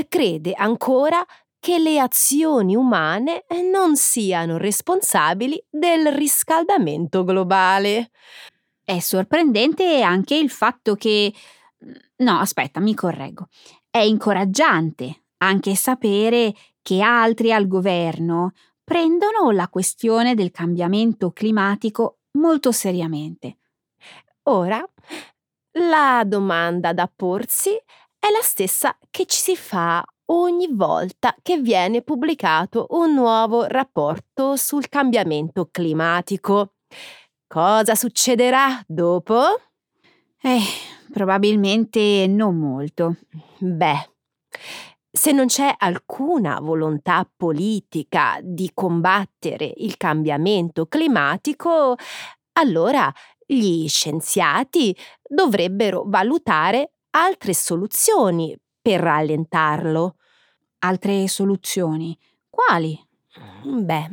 crede 0.07 0.53
ancora 0.53 1.25
che 1.59 1.79
le 1.79 1.99
azioni 1.99 2.77
umane 2.77 3.47
non 3.73 3.97
siano 3.97 4.59
responsabili 4.59 5.65
del 5.71 6.13
riscaldamento 6.13 7.25
globale. 7.25 8.11
È 8.85 8.99
sorprendente 8.99 10.03
anche 10.03 10.35
il 10.35 10.51
fatto 10.51 10.95
che... 10.95 11.33
No, 12.17 12.39
aspetta, 12.39 12.81
mi 12.81 12.95
correggo. 12.95 13.49
È 13.89 13.99
incoraggiante 13.99 15.23
anche 15.39 15.75
sapere 15.75 16.55
che 16.83 17.01
altri 17.01 17.53
al 17.53 17.67
governo 17.67 18.53
prendono 18.83 19.51
la 19.51 19.69
questione 19.69 20.35
del 20.35 20.51
cambiamento 20.51 21.31
climatico 21.33 22.21
molto 22.39 22.73
seriamente. 22.73 23.59
Ora, 24.45 24.83
la 25.73 26.23
domanda 26.27 26.93
da 26.93 27.11
porsi 27.15 27.71
è 28.19 28.31
la 28.31 28.43
stessa 28.43 28.97
che 29.11 29.27
ci 29.27 29.39
si 29.41 29.57
fa 29.57 30.05
ogni 30.31 30.69
volta 30.71 31.37
che 31.43 31.59
viene 31.59 32.03
pubblicato 32.03 32.87
un 32.91 33.15
nuovo 33.15 33.65
rapporto 33.65 34.57
sul 34.57 34.89
cambiamento 34.89 35.69
climatico. 35.71 36.75
Cosa 37.47 37.95
succederà 37.95 38.83
dopo? 38.87 39.43
Eh, 40.41 40.61
probabilmente 41.13 42.27
non 42.27 42.57
molto. 42.57 43.17
Beh, 43.59 44.11
se 45.11 45.33
non 45.33 45.47
c'è 45.47 45.75
alcuna 45.77 46.61
volontà 46.61 47.29
politica 47.37 48.39
di 48.43 48.71
combattere 48.75 49.73
il 49.77 49.97
cambiamento 49.97 50.87
climatico, 50.87 51.97
allora 52.53 53.13
gli 53.47 53.89
scienziati 53.89 54.97
dovrebbero 55.23 56.05
valutare 56.07 56.93
altre 57.11 57.55
soluzioni 57.55 58.57
per 58.81 59.01
rallentarlo. 59.01 60.17
Altre 60.81 61.27
soluzioni? 61.29 62.17
Quali? 62.49 62.99
Beh, 63.65 64.11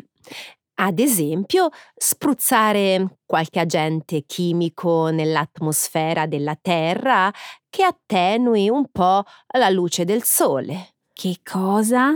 ad 0.76 1.00
esempio, 1.00 1.70
spruzzare 1.96 3.20
qualche 3.26 3.60
agente 3.60 4.24
chimico 4.26 5.10
nell'atmosfera 5.10 6.26
della 6.26 6.58
Terra 6.60 7.32
che 7.70 7.84
attenui 7.84 8.70
un 8.70 8.90
po' 8.92 9.24
la 9.58 9.70
luce 9.70 10.06
del 10.06 10.24
Sole. 10.24 10.96
Che 11.14 11.40
cosa? 11.44 12.12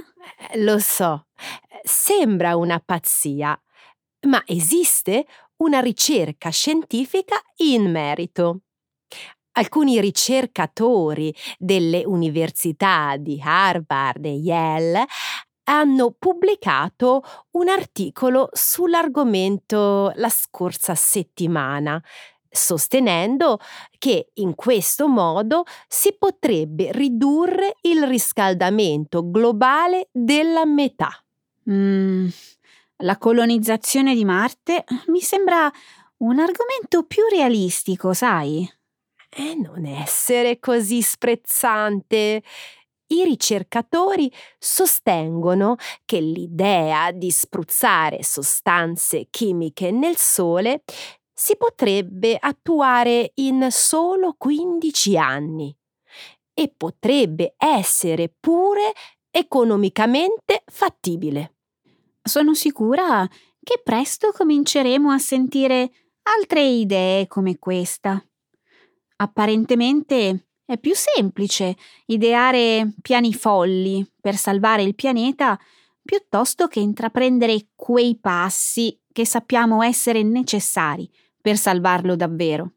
Eh, 0.52 0.62
lo 0.62 0.78
so, 0.80 1.28
sembra 1.84 2.56
una 2.58 2.82
pazzia, 2.84 3.58
ma 4.28 4.44
esiste 4.46 5.26
una 5.58 5.80
ricerca 5.80 6.50
scientifica 6.50 7.42
in 7.58 7.90
merito 7.90 8.62
alcuni 9.54 10.00
ricercatori 10.00 11.34
delle 11.58 12.04
università 12.06 13.18
di 13.18 13.42
Harvard 13.44 14.24
e 14.26 14.32
Yale 14.32 15.06
hanno 15.70 16.16
pubblicato 16.18 17.22
un 17.52 17.70
articolo 17.70 18.50
sull'argomento 18.52 20.12
la 20.16 20.30
scorsa 20.30 20.96
settimana, 20.96 22.04
sostenendo 22.50 23.60
che 24.00 24.32
in 24.36 24.56
questo 24.56 25.08
modo 25.08 25.64
si 25.88 26.16
potrebbe 26.18 26.92
ridurre 26.92 27.76
il 27.82 28.04
riscaldamento 28.08 29.30
globale 29.30 30.10
della 30.12 30.66
metà. 30.66 31.24
Mm, 31.70 32.28
la 32.98 33.18
colonizzazione 33.18 34.16
di 34.16 34.26
Marte 34.26 34.84
mi 35.08 35.22
sembra 35.22 35.72
un 36.18 36.40
argomento 36.40 37.04
più 37.04 37.24
realistico, 37.30 38.14
sai? 38.14 38.68
E 39.30 39.54
non 39.54 39.86
essere 39.86 40.60
così 40.60 41.04
sprezzante. 41.04 42.42
I 43.12 43.24
ricercatori 43.24 44.32
sostengono 44.60 45.76
che 46.06 46.20
l'idea 46.20 47.12
di 47.12 47.32
spruzzare 47.32 48.24
sostanze 48.24 49.28
chimiche 49.32 49.90
nel 49.90 50.16
sole 50.16 50.84
si 51.34 51.58
potrebbe 51.58 52.38
attuare 52.40 53.32
in 53.36 53.68
solo 53.72 54.36
15 54.38 55.18
anni 55.18 55.76
e 56.54 56.74
potrebbe 56.76 57.56
essere 57.58 58.32
pure 58.40 58.92
economicamente 59.32 60.64
fattibile. 60.66 61.56
Sono 62.22 62.54
sicura 62.54 63.28
che 63.64 63.82
presto 63.84 64.32
cominceremo 64.32 65.10
a 65.10 65.18
sentire 65.18 65.92
altre 66.24 66.62
idee 66.62 67.28
come 67.28 67.58
questa. 67.58 68.24
Apparentemente 69.16 70.49
è 70.70 70.78
più 70.78 70.94
semplice 70.94 71.76
ideare 72.06 72.94
piani 73.02 73.34
folli 73.34 74.08
per 74.22 74.36
salvare 74.36 74.84
il 74.84 74.94
pianeta 74.94 75.60
piuttosto 76.00 76.68
che 76.68 76.80
intraprendere 76.80 77.70
quei 77.76 78.20
passi 78.20 79.02
che 79.12 79.26
sappiamo 79.26 79.82
essere 79.82 80.22
necessari 80.22 81.10
per 81.42 81.58
salvarlo 81.58 82.16
davvero. 82.16 82.74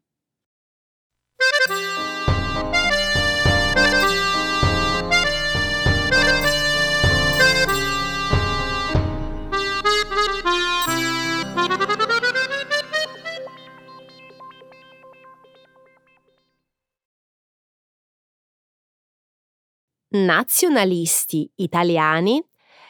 Nazionalisti 20.12 21.51
italiani 21.57 22.42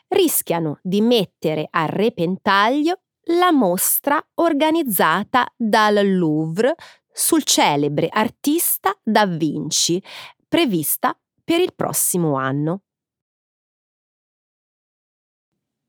rischiano 0.09 0.79
di 0.83 1.01
mettere 1.01 1.67
a 1.71 1.87
repentaglio 1.87 3.01
la 3.27 3.53
mostra 3.53 4.25
organizzata 4.35 5.47
dal 5.57 6.17
Louvre 6.17 6.75
sul 7.11 7.45
celebre 7.45 8.09
artista 8.11 8.99
Da 9.03 9.27
Vinci, 9.27 10.03
prevista 10.49 11.19
per 11.45 11.61
il 11.61 11.75
prossimo 11.75 12.37
anno. 12.37 12.83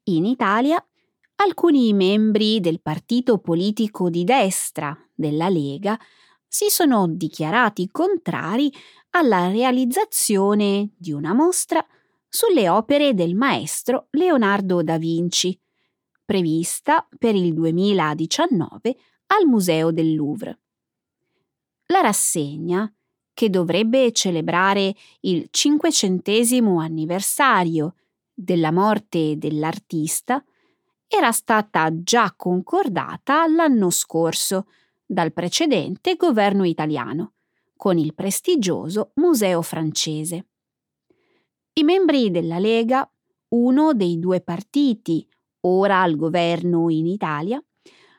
In 0.06 0.26
Italia, 0.26 0.86
alcuni 1.36 1.94
membri 1.94 2.60
del 2.60 2.82
partito 2.82 3.40
politico 3.40 4.10
di 4.10 4.24
destra 4.24 4.96
della 5.14 5.50
Lega 5.50 5.98
si 6.46 6.70
sono 6.70 7.08
dichiarati 7.08 7.90
contrari 7.90 8.72
alla 9.16 9.50
realizzazione 9.50 10.90
di 10.98 11.12
una 11.12 11.34
mostra 11.34 11.86
sulle 12.28 12.68
opere 12.68 13.14
del 13.14 13.36
maestro 13.36 14.08
Leonardo 14.12 14.82
da 14.82 14.98
Vinci, 14.98 15.60
prevista 16.26 17.08
per 17.20 17.36
il 17.36 17.54
2019 17.54 18.98
al 19.28 19.46
Museo 19.46 19.92
del 19.92 20.16
Louvre. 20.16 20.60
La 21.88 22.02
rassegna, 22.02 22.92
che 23.34 23.50
dovrebbe 23.52 24.12
celebrare 24.14 24.96
il 25.22 25.48
cinquecentesimo 25.52 26.80
anniversario 26.80 27.96
della 28.34 28.72
morte 28.72 29.38
dell'artista, 29.38 30.44
era 31.08 31.32
stata 31.32 32.02
già 32.02 32.34
concordata 32.36 33.48
l'anno 33.48 33.92
scorso 33.92 34.66
dal 35.06 35.32
precedente 35.32 36.16
governo 36.16 36.64
italiano 36.64 37.34
con 37.84 37.98
il 37.98 38.14
prestigioso 38.14 39.12
Museo 39.16 39.62
francese. 39.62 40.48
I 41.74 41.84
membri 41.84 42.32
della 42.32 42.58
Lega, 42.58 43.06
uno 43.50 43.94
dei 43.94 44.20
due 44.20 44.40
partiti 44.40 45.28
ora 45.66 46.02
al 46.02 46.16
governo 46.16 46.90
in 46.90 47.06
Italia, 47.06 47.62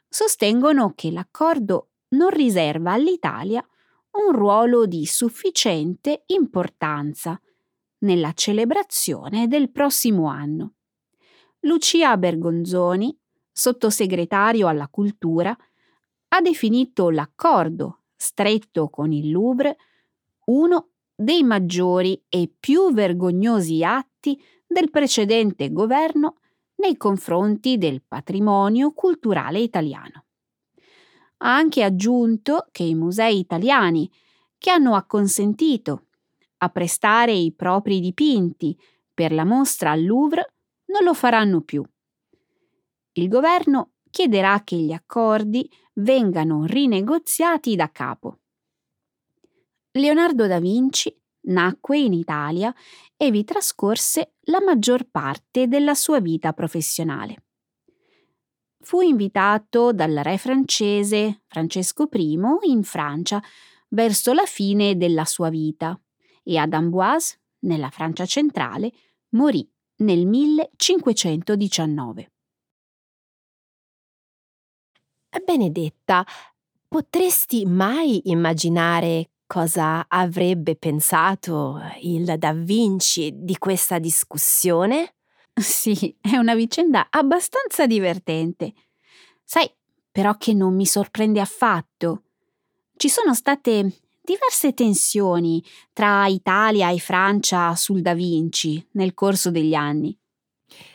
sostengono 0.06 0.92
che 0.94 1.10
l'accordo 1.10 1.92
non 2.08 2.28
riserva 2.28 2.92
all'Italia 2.92 3.66
un 4.26 4.36
ruolo 4.36 4.84
di 4.84 5.06
sufficiente 5.06 6.24
importanza 6.26 7.40
nella 8.00 8.34
celebrazione 8.34 9.48
del 9.48 9.70
prossimo 9.70 10.26
anno. 10.26 10.74
Lucia 11.60 12.14
Bergonzoni, 12.18 13.18
sottosegretario 13.50 14.66
alla 14.66 14.88
cultura, 14.88 15.56
ha 16.28 16.40
definito 16.42 17.08
l'accordo 17.08 18.00
stretto 18.24 18.88
con 18.88 19.12
il 19.12 19.30
Louvre, 19.30 19.76
uno 20.46 20.88
dei 21.14 21.42
maggiori 21.42 22.20
e 22.28 22.50
più 22.58 22.90
vergognosi 22.92 23.84
atti 23.84 24.42
del 24.66 24.90
precedente 24.90 25.70
governo 25.70 26.38
nei 26.76 26.96
confronti 26.96 27.76
del 27.76 28.02
patrimonio 28.02 28.92
culturale 28.92 29.60
italiano. 29.60 30.24
Ha 31.38 31.54
anche 31.54 31.82
aggiunto 31.82 32.66
che 32.72 32.82
i 32.82 32.94
musei 32.94 33.38
italiani, 33.38 34.10
che 34.56 34.70
hanno 34.70 34.94
acconsentito 34.94 36.06
a 36.58 36.70
prestare 36.70 37.32
i 37.32 37.52
propri 37.52 38.00
dipinti 38.00 38.76
per 39.12 39.32
la 39.32 39.44
mostra 39.44 39.90
al 39.90 40.02
Louvre, 40.02 40.54
non 40.86 41.04
lo 41.04 41.12
faranno 41.12 41.60
più. 41.60 41.84
Il 43.12 43.28
governo 43.28 43.90
chiederà 44.14 44.62
che 44.62 44.76
gli 44.76 44.92
accordi 44.92 45.68
vengano 45.94 46.66
rinegoziati 46.66 47.74
da 47.74 47.90
capo. 47.90 48.38
Leonardo 49.90 50.46
da 50.46 50.60
Vinci 50.60 51.12
nacque 51.46 51.98
in 51.98 52.12
Italia 52.12 52.72
e 53.16 53.32
vi 53.32 53.42
trascorse 53.42 54.34
la 54.42 54.62
maggior 54.62 55.08
parte 55.10 55.66
della 55.66 55.94
sua 55.94 56.20
vita 56.20 56.52
professionale. 56.52 57.46
Fu 58.82 59.00
invitato 59.00 59.92
dal 59.92 60.20
re 60.22 60.38
francese 60.38 61.42
Francesco 61.48 62.08
I 62.12 62.38
in 62.68 62.84
Francia 62.84 63.42
verso 63.88 64.32
la 64.32 64.46
fine 64.46 64.96
della 64.96 65.24
sua 65.24 65.48
vita 65.48 66.00
e 66.44 66.56
ad 66.56 66.72
Amboise, 66.72 67.40
nella 67.64 67.90
Francia 67.90 68.26
centrale, 68.26 68.92
morì 69.30 69.68
nel 69.96 70.24
1519. 70.24 72.33
Benedetta, 75.42 76.24
potresti 76.88 77.64
mai 77.66 78.20
immaginare 78.24 79.30
cosa 79.46 80.06
avrebbe 80.08 80.76
pensato 80.76 81.80
il 82.02 82.34
Da 82.38 82.52
Vinci 82.52 83.32
di 83.34 83.56
questa 83.58 83.98
discussione? 83.98 85.14
Sì, 85.54 86.16
è 86.20 86.36
una 86.36 86.54
vicenda 86.54 87.06
abbastanza 87.10 87.86
divertente. 87.86 88.72
Sai, 89.44 89.70
però 90.10 90.36
che 90.36 90.52
non 90.52 90.74
mi 90.74 90.86
sorprende 90.86 91.40
affatto. 91.40 92.22
Ci 92.96 93.08
sono 93.08 93.34
state 93.34 94.00
diverse 94.20 94.72
tensioni 94.72 95.62
tra 95.92 96.26
Italia 96.26 96.90
e 96.90 96.98
Francia 96.98 97.74
sul 97.74 98.00
Da 98.00 98.14
Vinci 98.14 98.84
nel 98.92 99.14
corso 99.14 99.50
degli 99.50 99.74
anni. 99.74 100.16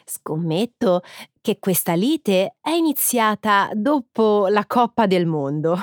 Scommetto 0.06 1.02
che 1.42 1.60
questa 1.60 1.94
lite 1.94 2.56
è 2.62 2.72
iniziata 2.72 3.70
dopo 3.74 4.48
la 4.48 4.66
Coppa 4.66 5.06
del 5.06 5.26
Mondo. 5.26 5.78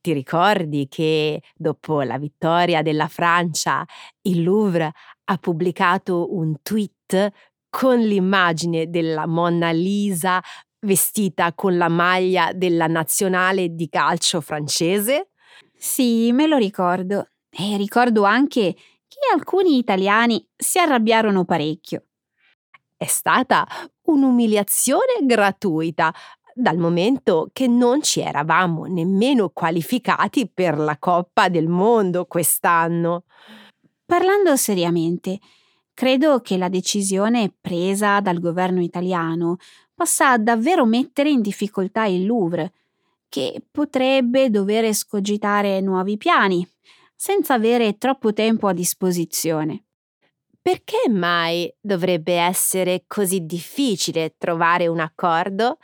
Ti 0.00 0.12
ricordi 0.12 0.86
che 0.88 1.42
dopo 1.54 2.02
la 2.02 2.18
vittoria 2.18 2.82
della 2.82 3.08
Francia 3.08 3.84
il 4.22 4.42
Louvre 4.42 4.92
ha 5.24 5.36
pubblicato 5.38 6.32
un 6.34 6.62
tweet 6.62 7.30
con 7.68 7.98
l'immagine 7.98 8.88
della 8.88 9.26
Monna 9.26 9.70
Lisa 9.70 10.40
vestita 10.86 11.52
con 11.54 11.76
la 11.76 11.88
maglia 11.88 12.52
della 12.54 12.86
nazionale 12.86 13.74
di 13.74 13.88
calcio 13.88 14.40
francese? 14.40 15.30
Sì, 15.74 16.30
me 16.32 16.46
lo 16.46 16.56
ricordo. 16.56 17.30
E 17.50 17.76
ricordo 17.76 18.22
anche 18.22 18.74
che 18.74 19.18
alcuni 19.34 19.78
italiani 19.78 20.46
si 20.54 20.78
arrabbiarono 20.78 21.44
parecchio. 21.44 22.04
È 22.98 23.04
stata 23.04 23.66
un'umiliazione 24.04 25.18
gratuita, 25.22 26.14
dal 26.54 26.78
momento 26.78 27.50
che 27.52 27.66
non 27.66 28.00
ci 28.00 28.20
eravamo 28.20 28.86
nemmeno 28.86 29.50
qualificati 29.50 30.48
per 30.48 30.78
la 30.78 30.96
Coppa 30.96 31.50
del 31.50 31.68
Mondo 31.68 32.24
quest'anno. 32.24 33.24
Parlando 34.06 34.56
seriamente, 34.56 35.38
credo 35.92 36.40
che 36.40 36.56
la 36.56 36.70
decisione 36.70 37.54
presa 37.60 38.20
dal 38.20 38.40
governo 38.40 38.80
italiano 38.80 39.58
possa 39.94 40.38
davvero 40.38 40.86
mettere 40.86 41.28
in 41.28 41.42
difficoltà 41.42 42.06
il 42.06 42.24
Louvre, 42.24 42.72
che 43.28 43.62
potrebbe 43.70 44.48
dover 44.48 44.84
escogitare 44.84 45.82
nuovi 45.82 46.16
piani, 46.16 46.66
senza 47.14 47.52
avere 47.52 47.98
troppo 47.98 48.32
tempo 48.32 48.66
a 48.66 48.72
disposizione. 48.72 49.85
Perché 50.66 51.08
mai 51.08 51.72
dovrebbe 51.80 52.32
essere 52.32 53.04
così 53.06 53.46
difficile 53.46 54.34
trovare 54.36 54.88
un 54.88 54.98
accordo? 54.98 55.78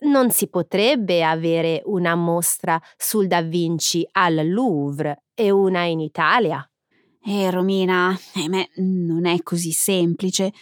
Non 0.00 0.32
si 0.32 0.48
potrebbe 0.48 1.22
avere 1.22 1.80
una 1.84 2.16
mostra 2.16 2.82
sul 2.96 3.28
Da 3.28 3.40
Vinci 3.40 4.04
al 4.10 4.50
Louvre 4.50 5.26
e 5.32 5.52
una 5.52 5.84
in 5.84 6.00
Italia? 6.00 6.68
Eh, 7.22 7.50
Romina, 7.52 8.12
ahimè, 8.34 8.70
non 8.78 9.26
è 9.26 9.40
così 9.44 9.70
semplice. 9.70 10.52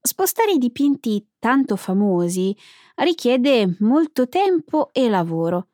Spostare 0.00 0.52
i 0.52 0.58
dipinti 0.58 1.28
tanto 1.38 1.76
famosi 1.76 2.56
richiede 2.94 3.76
molto 3.80 4.30
tempo 4.30 4.88
e 4.94 5.10
lavoro. 5.10 5.68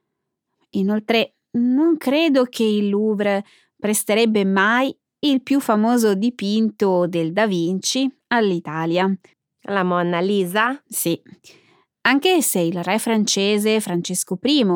Inoltre, 0.71 1.37
non 1.53 1.97
credo 1.97 2.47
che 2.47 2.65
il 2.65 2.89
Louvre 2.89 3.45
presterebbe 3.79 4.45
mai 4.45 4.93
il 5.23 5.43
più 5.43 5.61
famoso 5.61 6.15
dipinto 6.15 7.07
del 7.07 7.33
Da 7.33 7.47
Vinci 7.47 8.11
all'Italia. 8.29 9.13
La 9.65 9.83
Monna 9.83 10.21
Lisa? 10.21 10.83
Sì. 10.87 11.21
Anche 12.03 12.41
se 12.41 12.61
il 12.61 12.83
re 12.83 12.99
francese 12.99 13.81
Francesco 13.81 14.39
I 14.43 14.67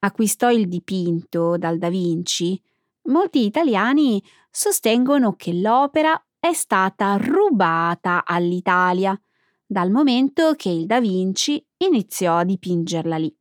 acquistò 0.00 0.50
il 0.50 0.68
dipinto 0.68 1.56
dal 1.56 1.78
Da 1.78 1.88
Vinci, 1.88 2.60
molti 3.04 3.44
italiani 3.44 4.22
sostengono 4.50 5.34
che 5.34 5.54
l'opera 5.54 6.22
è 6.38 6.52
stata 6.52 7.16
rubata 7.16 8.24
all'Italia 8.26 9.18
dal 9.66 9.90
momento 9.90 10.52
che 10.54 10.68
il 10.68 10.84
Da 10.84 11.00
Vinci 11.00 11.64
iniziò 11.78 12.36
a 12.36 12.44
dipingerla 12.44 13.16
lì. 13.16 13.34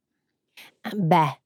Beh, 0.96 1.42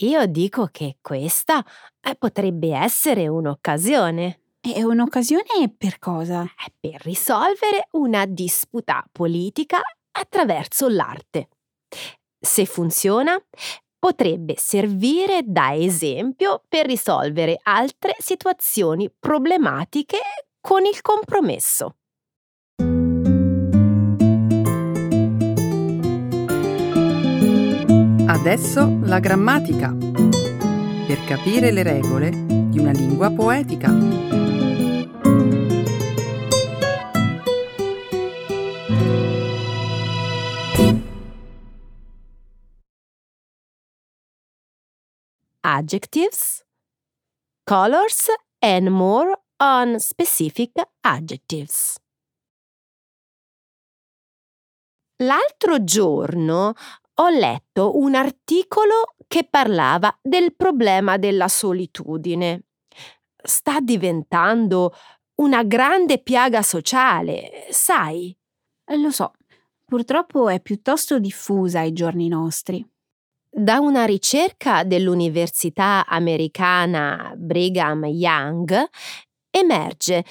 io 0.00 0.26
dico 0.26 0.68
che 0.70 0.98
questa 1.00 1.64
eh, 2.04 2.14
potrebbe 2.16 2.74
essere 2.74 3.26
un'occasione. 3.28 4.40
È 4.60 4.82
un'occasione 4.82 5.72
per 5.76 5.98
cosa? 5.98 6.42
Eh, 6.42 6.72
per 6.78 7.00
risolvere 7.02 7.88
una 7.92 8.24
disputa 8.26 9.04
politica 9.10 9.80
attraverso 10.12 10.88
l'arte. 10.88 11.48
Se 12.38 12.64
funziona, 12.66 13.36
potrebbe 13.98 14.54
servire 14.58 15.40
da 15.44 15.74
esempio 15.74 16.62
per 16.68 16.86
risolvere 16.86 17.58
altre 17.62 18.14
situazioni 18.18 19.10
problematiche 19.18 20.18
con 20.60 20.84
il 20.84 21.00
compromesso. 21.00 21.96
Adesso 28.26 28.98
la 29.04 29.20
grammatica. 29.20 30.13
Per 31.06 31.22
capire 31.26 31.70
le 31.70 31.82
regole 31.82 32.30
di 32.30 32.78
una 32.78 32.90
lingua 32.90 33.30
poetica. 33.30 33.90
Adjectives, 45.60 46.64
colors 47.64 48.28
and 48.60 48.88
more 48.88 49.38
on 49.58 50.00
specific 50.00 50.72
adjectives. 51.02 51.98
L'altro 55.16 55.84
giorno 55.84 56.72
ho 57.16 57.28
letto 57.28 57.98
un 57.98 58.14
articolo 58.14 59.14
che 59.26 59.46
parlava 59.48 60.16
del 60.22 60.54
problema 60.54 61.16
della 61.16 61.48
solitudine. 61.48 62.64
Sta 63.42 63.80
diventando 63.80 64.94
una 65.36 65.62
grande 65.64 66.18
piaga 66.18 66.62
sociale, 66.62 67.66
sai? 67.70 68.36
Lo 68.96 69.10
so, 69.10 69.32
purtroppo 69.84 70.48
è 70.48 70.60
piuttosto 70.60 71.18
diffusa 71.18 71.80
ai 71.80 71.92
giorni 71.92 72.28
nostri. 72.28 72.86
Da 73.50 73.78
una 73.78 74.04
ricerca 74.04 74.82
dell'Università 74.82 76.04
americana 76.06 77.34
Brigham 77.36 78.04
Young 78.06 78.88
emerge 79.50 80.24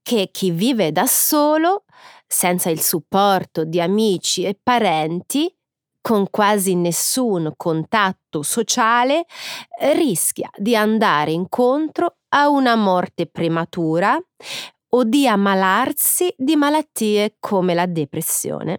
che 0.00 0.28
chi 0.30 0.52
vive 0.52 0.92
da 0.92 1.06
solo, 1.06 1.84
senza 2.26 2.70
il 2.70 2.80
supporto 2.80 3.64
di 3.64 3.80
amici 3.80 4.44
e 4.44 4.58
parenti, 4.60 5.52
con 6.00 6.28
quasi 6.30 6.74
nessun 6.74 7.52
contatto 7.56 8.42
sociale, 8.42 9.26
rischia 9.94 10.50
di 10.56 10.74
andare 10.74 11.32
incontro 11.32 12.18
a 12.30 12.48
una 12.48 12.76
morte 12.76 13.26
prematura 13.26 14.18
o 14.90 15.04
di 15.04 15.28
ammalarsi 15.28 16.32
di 16.36 16.56
malattie 16.56 17.36
come 17.38 17.74
la 17.74 17.86
depressione. 17.86 18.78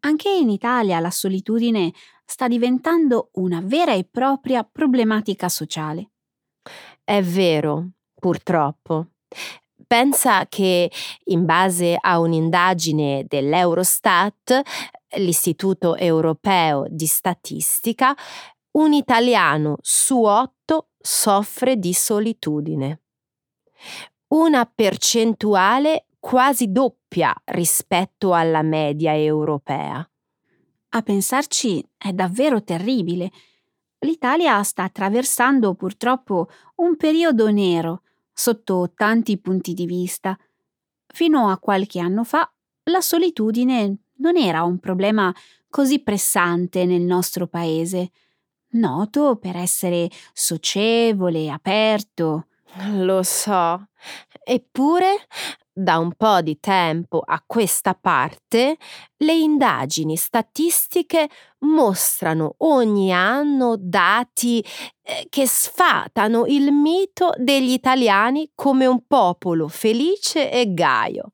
Anche 0.00 0.30
in 0.30 0.48
Italia 0.48 0.98
la 0.98 1.10
solitudine 1.10 1.92
sta 2.24 2.48
diventando 2.48 3.30
una 3.34 3.60
vera 3.62 3.92
e 3.92 4.08
propria 4.10 4.64
problematica 4.64 5.48
sociale. 5.48 6.10
È 7.04 7.20
vero, 7.22 7.90
purtroppo. 8.14 9.08
Pensa 9.92 10.46
che, 10.46 10.88
in 11.24 11.44
base 11.44 11.96
a 12.00 12.20
un'indagine 12.20 13.24
dell'Eurostat, 13.26 14.60
l'Istituto 15.16 15.96
Europeo 15.96 16.86
di 16.88 17.06
Statistica, 17.06 18.16
un 18.78 18.92
italiano 18.92 19.78
su 19.80 20.22
otto 20.22 20.90
soffre 20.96 21.76
di 21.76 21.92
solitudine. 21.92 23.00
Una 24.28 24.64
percentuale 24.72 26.06
quasi 26.20 26.70
doppia 26.70 27.34
rispetto 27.46 28.32
alla 28.32 28.62
media 28.62 29.16
europea. 29.16 30.08
A 30.90 31.02
pensarci 31.02 31.84
è 31.98 32.12
davvero 32.12 32.62
terribile. 32.62 33.28
L'Italia 33.98 34.62
sta 34.62 34.84
attraversando 34.84 35.74
purtroppo 35.74 36.48
un 36.76 36.94
periodo 36.94 37.50
nero 37.50 38.02
sotto 38.40 38.90
tanti 38.94 39.36
punti 39.36 39.74
di 39.74 39.84
vista. 39.84 40.34
Fino 41.06 41.50
a 41.50 41.58
qualche 41.58 42.00
anno 42.00 42.24
fa 42.24 42.50
la 42.84 43.02
solitudine 43.02 43.96
non 44.16 44.38
era 44.38 44.62
un 44.62 44.78
problema 44.78 45.30
così 45.68 46.02
pressante 46.02 46.86
nel 46.86 47.02
nostro 47.02 47.46
paese, 47.46 48.12
noto 48.70 49.36
per 49.36 49.56
essere 49.56 50.08
socievole, 50.32 51.50
aperto. 51.50 52.46
Lo 52.94 53.22
so. 53.22 53.88
Eppure, 54.42 55.26
da 55.72 55.98
un 55.98 56.12
po' 56.14 56.40
di 56.42 56.58
tempo 56.60 57.22
a 57.24 57.42
questa 57.46 57.94
parte, 57.94 58.76
le 59.18 59.32
indagini 59.34 60.16
statistiche 60.16 61.28
mostrano 61.60 62.54
ogni 62.58 63.12
anno 63.12 63.76
dati 63.78 64.64
eh, 65.02 65.26
che 65.28 65.46
sfatano 65.46 66.46
il 66.46 66.72
mito 66.72 67.32
degli 67.36 67.70
italiani 67.70 68.50
come 68.54 68.86
un 68.86 69.06
popolo 69.06 69.68
felice 69.68 70.50
e 70.50 70.72
gaio. 70.72 71.32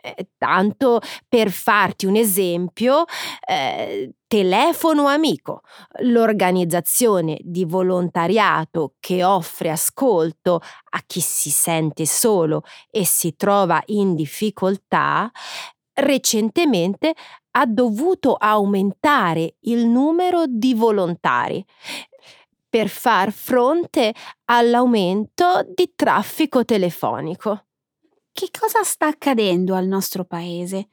Eh, 0.00 0.28
tanto 0.38 1.00
per 1.28 1.50
farti 1.50 2.06
un 2.06 2.16
esempio, 2.16 3.04
eh, 3.46 4.12
Telefono 4.34 5.06
Amico, 5.06 5.60
l'organizzazione 6.00 7.38
di 7.40 7.64
volontariato 7.64 8.94
che 8.98 9.22
offre 9.22 9.70
ascolto 9.70 10.60
a 10.90 11.02
chi 11.06 11.20
si 11.20 11.50
sente 11.50 12.04
solo 12.04 12.64
e 12.90 13.04
si 13.04 13.36
trova 13.36 13.80
in 13.86 14.16
difficoltà, 14.16 15.30
recentemente 15.92 17.14
ha 17.52 17.64
dovuto 17.64 18.34
aumentare 18.34 19.54
il 19.60 19.86
numero 19.86 20.46
di 20.48 20.74
volontari 20.74 21.64
per 22.68 22.88
far 22.88 23.30
fronte 23.30 24.12
all'aumento 24.46 25.64
di 25.72 25.92
traffico 25.94 26.64
telefonico. 26.64 27.66
Che 28.32 28.48
cosa 28.50 28.82
sta 28.82 29.06
accadendo 29.06 29.76
al 29.76 29.86
nostro 29.86 30.24
paese? 30.24 30.88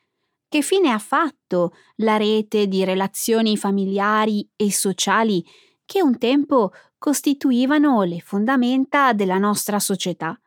Che 0.51 0.61
fine 0.61 0.91
ha 0.91 0.99
fatto 0.99 1.71
la 1.99 2.17
rete 2.17 2.67
di 2.67 2.83
relazioni 2.83 3.55
familiari 3.55 4.45
e 4.57 4.69
sociali 4.69 5.41
che 5.85 6.01
un 6.01 6.17
tempo 6.17 6.73
costituivano 6.97 8.01
le 8.01 8.19
fondamenta 8.19 9.13
della 9.13 9.37
nostra 9.37 9.79
società? 9.79 10.37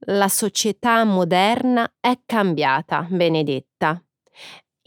La 0.00 0.28
società 0.28 1.02
moderna 1.04 1.90
è 1.98 2.20
cambiata, 2.26 3.06
Benedetta. 3.08 4.04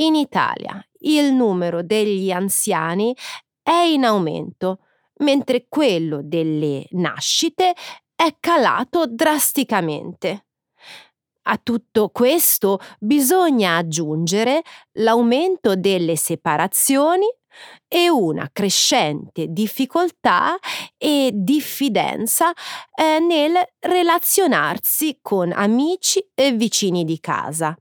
In 0.01 0.13
Italia 0.13 0.79
il 0.99 1.33
numero 1.33 1.81
degli 1.81 2.29
anziani 2.29 3.15
è 3.63 3.81
in 3.81 4.05
aumento, 4.05 4.81
mentre 5.21 5.65
quello 5.67 6.19
delle 6.21 6.85
nascite 6.91 7.73
è 8.13 8.35
calato 8.39 9.07
drasticamente. 9.07 10.45
A 11.45 11.59
tutto 11.61 12.09
questo 12.09 12.79
bisogna 12.99 13.75
aggiungere 13.77 14.61
l'aumento 14.93 15.75
delle 15.75 16.15
separazioni 16.15 17.25
e 17.87 18.09
una 18.09 18.49
crescente 18.51 19.47
difficoltà 19.49 20.57
e 20.97 21.31
diffidenza 21.33 22.51
eh, 22.95 23.19
nel 23.19 23.53
relazionarsi 23.79 25.19
con 25.21 25.51
amici 25.51 26.25
e 26.33 26.53
vicini 26.53 27.03
di 27.03 27.19
casa. 27.19 27.75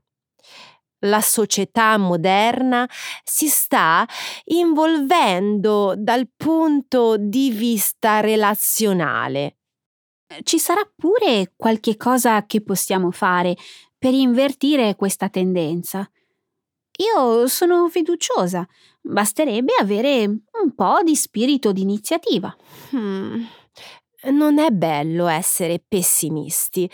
La 1.05 1.21
società 1.21 1.97
moderna 1.97 2.87
si 3.23 3.47
sta 3.47 4.05
involvendo 4.45 5.95
dal 5.97 6.29
punto 6.35 7.17
di 7.17 7.49
vista 7.51 8.19
relazionale 8.19 9.57
ci 10.43 10.59
sarà 10.59 10.81
pure 10.95 11.53
qualche 11.55 11.97
cosa 11.97 12.45
che 12.45 12.61
possiamo 12.61 13.11
fare 13.11 13.55
per 13.97 14.13
invertire 14.13 14.95
questa 14.95 15.29
tendenza. 15.29 16.09
Io 16.97 17.47
sono 17.47 17.89
fiduciosa, 17.89 18.67
basterebbe 19.01 19.73
avere 19.79 20.25
un 20.25 20.75
po' 20.75 20.99
di 21.03 21.15
spirito 21.15 21.71
di 21.71 21.81
iniziativa. 21.81 22.55
Hmm. 22.91 23.43
Non 24.31 24.59
è 24.59 24.69
bello 24.69 25.27
essere 25.27 25.83
pessimisti, 25.85 26.89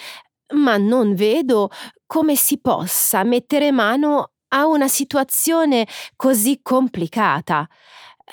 ma 0.56 0.78
non 0.78 1.14
vedo 1.16 1.70
come 2.06 2.36
si 2.36 2.60
possa 2.60 3.24
mettere 3.24 3.72
mano 3.72 4.32
a 4.50 4.66
una 4.66 4.88
situazione 4.88 5.88
così 6.16 6.60
complicata. 6.62 7.68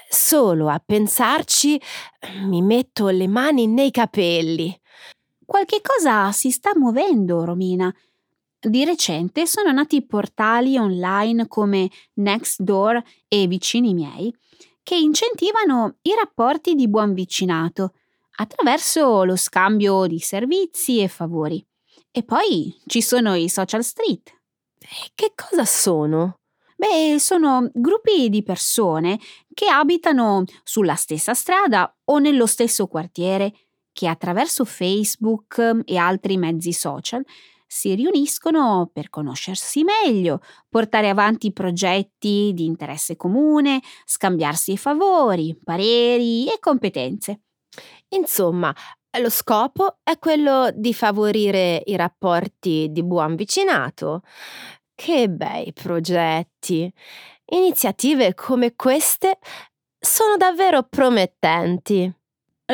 Solo 0.09 0.69
a 0.69 0.81
pensarci 0.85 1.81
mi 2.45 2.63
metto 2.63 3.09
le 3.09 3.27
mani 3.29 3.67
nei 3.67 3.91
capelli. 3.91 4.79
Qualche 5.47 5.81
cosa 5.81 6.33
si 6.33 6.51
sta 6.51 6.73
muovendo, 6.75 7.45
Romina. 7.45 7.95
Di 8.59 8.85
recente 8.85 9.47
sono 9.47 9.71
nati 9.71 10.05
portali 10.05 10.77
online 10.77 11.47
come 11.47 11.89
Nextdoor 12.15 13.01
e 13.29 13.47
Vicini 13.47 13.95
miei 13.95 14.35
che 14.83 14.97
incentivano 14.97 15.99
i 16.03 16.15
rapporti 16.15 16.75
di 16.75 16.89
buon 16.89 17.15
vicinato 17.15 17.95
attraverso 18.39 19.23
lo 19.23 19.37
scambio 19.37 20.07
di 20.07 20.19
servizi 20.19 21.01
e 21.01 21.09
favori. 21.09 21.65
E 22.11 22.25
poi 22.25 22.77
ci 22.87 23.01
sono 23.01 23.35
i 23.35 23.49
social 23.49 23.85
street. 23.85 24.29
E 24.79 25.11
che 25.15 25.33
cosa 25.35 25.65
sono? 25.65 26.41
Beh, 26.77 27.19
sono 27.19 27.71
gruppi 27.73 28.29
di 28.29 28.43
persone 28.43 29.19
che 29.55 29.67
abitano 29.69 30.45
sulla 30.63 30.95
stessa 30.95 31.35
strada 31.35 31.97
o 32.05 32.19
nello 32.19 32.47
stesso 32.47 32.87
quartiere, 32.87 33.53
che 33.97 34.09
attraverso 34.09 34.67
Facebook 34.67 35.81
e 35.87 35.97
altri 35.97 36.37
mezzi 36.37 36.75
social 36.75 37.25
si 37.67 37.95
riuniscono 37.95 38.91
per 38.93 39.09
conoscersi 39.09 39.85
meglio, 39.85 40.41
portare 40.69 41.09
avanti 41.09 41.51
progetti 41.51 42.53
di 42.53 42.67
interesse 42.67 43.17
comune, 43.17 43.81
scambiarsi 44.05 44.77
favori, 44.77 45.59
pareri 45.65 46.47
e 46.47 46.59
competenze. 46.61 47.41
Insomma, 48.09 48.75
lo 49.19 49.31
scopo 49.31 49.97
è 50.03 50.19
quello 50.19 50.71
di 50.75 50.93
favorire 50.93 51.81
i 51.87 51.97
rapporti 51.97 52.89
di 52.91 53.03
buon 53.03 53.35
vicinato. 53.35 54.21
Che 54.95 55.31
bei 55.31 55.73
progetti! 55.73 56.93
Iniziative 57.47 58.35
come 58.35 58.75
queste 58.75 59.39
sono 59.99 60.37
davvero 60.37 60.83
promettenti. 60.83 62.13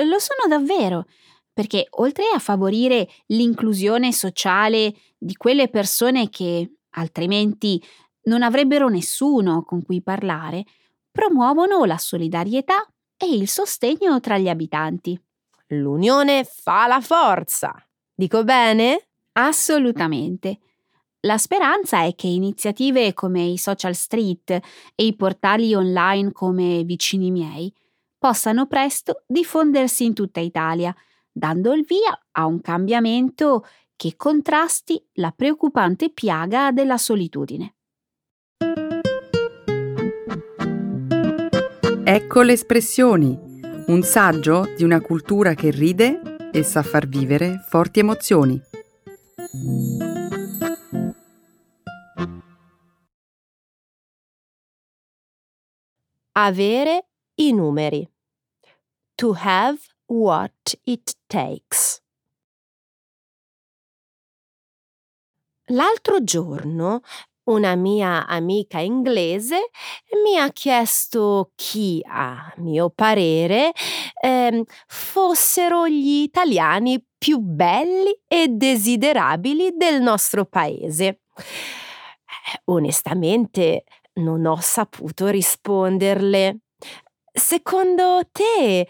Lo 0.00 0.18
sono 0.18 0.48
davvero, 0.48 1.06
perché 1.52 1.86
oltre 1.90 2.24
a 2.34 2.38
favorire 2.38 3.08
l'inclusione 3.26 4.12
sociale 4.12 4.94
di 5.18 5.34
quelle 5.36 5.68
persone 5.68 6.30
che 6.30 6.76
altrimenti 6.90 7.82
non 8.24 8.42
avrebbero 8.42 8.88
nessuno 8.88 9.62
con 9.64 9.82
cui 9.82 10.02
parlare, 10.02 10.64
promuovono 11.10 11.84
la 11.84 11.98
solidarietà 11.98 12.86
e 13.16 13.34
il 13.34 13.48
sostegno 13.48 14.18
tra 14.20 14.38
gli 14.38 14.48
abitanti. 14.48 15.20
L'unione 15.68 16.44
fa 16.44 16.86
la 16.86 17.00
forza. 17.00 17.74
Dico 18.14 18.44
bene? 18.44 19.08
Assolutamente. 19.32 20.58
La 21.20 21.38
speranza 21.38 22.02
è 22.02 22.14
che 22.14 22.26
iniziative 22.26 23.12
come 23.14 23.42
i 23.42 23.58
social 23.58 23.94
street 23.94 24.50
e 24.94 25.04
i 25.04 25.14
portali 25.14 25.74
online 25.74 26.32
come 26.32 26.82
Vicini 26.82 27.30
miei 27.30 27.72
possano 28.22 28.68
presto 28.68 29.24
diffondersi 29.26 30.04
in 30.04 30.14
tutta 30.14 30.38
Italia, 30.38 30.94
dando 31.32 31.72
il 31.72 31.84
via 31.84 32.16
a 32.30 32.46
un 32.46 32.60
cambiamento 32.60 33.66
che 33.96 34.14
contrasti 34.14 35.04
la 35.14 35.32
preoccupante 35.32 36.08
piaga 36.10 36.70
della 36.70 36.98
solitudine. 36.98 37.74
Ecco 42.04 42.42
le 42.42 42.52
espressioni, 42.52 43.36
un 43.88 44.02
saggio 44.02 44.72
di 44.76 44.84
una 44.84 45.00
cultura 45.00 45.54
che 45.54 45.72
ride 45.72 46.20
e 46.52 46.62
sa 46.62 46.84
far 46.84 47.08
vivere 47.08 47.58
forti 47.68 47.98
emozioni. 47.98 48.60
Avere 56.34 57.06
i 57.36 57.52
numeri. 57.52 58.11
To 59.22 59.34
have 59.34 59.78
what 60.08 60.74
it 60.84 61.14
takes. 61.28 62.02
L'altro 65.66 66.24
giorno 66.24 67.02
una 67.44 67.76
mia 67.76 68.26
amica 68.26 68.80
inglese 68.80 69.70
mi 70.24 70.36
ha 70.36 70.48
chiesto 70.50 71.52
chi, 71.54 72.04
a 72.04 72.52
mio 72.56 72.90
parere, 72.90 73.70
eh, 74.20 74.64
fossero 74.88 75.86
gli 75.86 76.22
italiani 76.22 77.00
più 77.16 77.38
belli 77.38 78.20
e 78.26 78.48
desiderabili 78.48 79.76
del 79.76 80.02
nostro 80.02 80.46
paese. 80.46 81.04
Eh, 81.06 82.60
onestamente 82.64 83.84
non 84.14 84.46
ho 84.46 84.56
saputo 84.60 85.28
risponderle. 85.28 86.58
Secondo 87.32 88.20
te, 88.30 88.86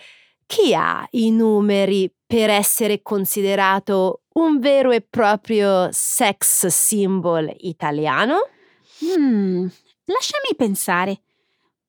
chi 0.52 0.74
ha 0.74 1.08
i 1.12 1.30
numeri 1.30 2.14
per 2.26 2.50
essere 2.50 3.00
considerato 3.00 4.24
un 4.34 4.58
vero 4.58 4.90
e 4.90 5.00
proprio 5.00 5.88
sex 5.90 6.66
symbol 6.66 7.50
italiano? 7.60 8.50
Hmm, 9.02 9.66
lasciami 10.04 10.54
pensare. 10.54 11.22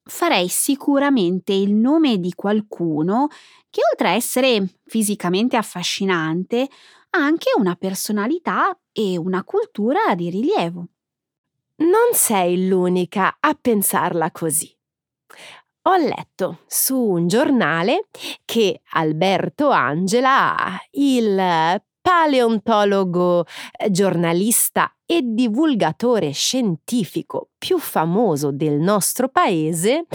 Farei 0.06 0.47
sicuramente 0.47 1.52
il 1.52 1.73
nome 1.73 2.19
di 2.19 2.32
qualcuno 2.34 3.28
che 3.69 3.82
oltre 3.91 4.08
a 4.08 4.13
essere 4.13 4.65
fisicamente 4.86 5.58
affascinante 5.58 6.62
ha 6.62 7.19
anche 7.19 7.52
una 7.58 7.76
personalità 7.76 8.80
e 8.93 9.17
una 9.17 9.43
cultura 9.43 10.15
di 10.15 10.30
rilievo. 10.30 10.88
Non 11.80 12.13
sei 12.13 12.65
l'unica 12.69 13.36
a 13.41 13.58
pensarla 13.60 14.32
così. 14.32 14.72
Ho 15.86 15.98
letto 15.98 16.60
su 16.65 16.98
un 16.98 17.28
giornale 17.28 18.08
che 18.46 18.82
Alberto 18.91 19.69
Angela, 19.69 20.80
il 20.91 21.82
paleontologo, 22.00 23.46
eh, 23.78 23.91
giornalista 23.91 24.96
e 25.06 25.19
divulgatore 25.24 26.32
scientifico 26.32 27.50
più 27.58 27.80
famoso 27.80 28.52
del 28.52 28.80
nostro 28.80 29.28
paese, 29.28 30.06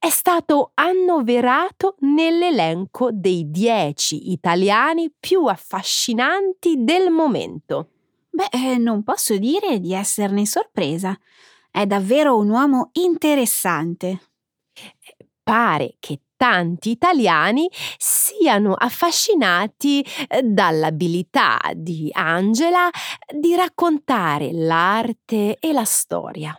è 0.00 0.08
stato 0.08 0.72
annoverato 0.74 1.94
nell'elenco 2.00 3.10
dei 3.12 3.50
dieci 3.50 4.32
italiani 4.32 5.12
più 5.18 5.46
affascinanti 5.46 6.82
del 6.82 7.10
momento. 7.10 7.90
Beh, 8.30 8.48
eh, 8.50 8.78
non 8.78 9.04
posso 9.04 9.36
dire 9.38 9.78
di 9.78 9.94
esserne 9.94 10.44
sorpresa. 10.44 11.16
È 11.70 11.86
davvero 11.86 12.36
un 12.36 12.48
uomo 12.48 12.90
interessante. 12.94 14.18
Pare 15.44 15.96
che 16.00 16.20
tanti 16.36 16.90
italiani 16.90 17.70
siano 17.98 18.74
affascinati 18.74 20.04
eh, 20.28 20.42
dall'abilità 20.42 21.60
di 21.74 22.10
Angela 22.12 22.90
di 23.32 23.54
raccontare 23.54 24.50
l'arte 24.52 25.58
e 25.60 25.72
la 25.72 25.84
storia. 25.84 26.58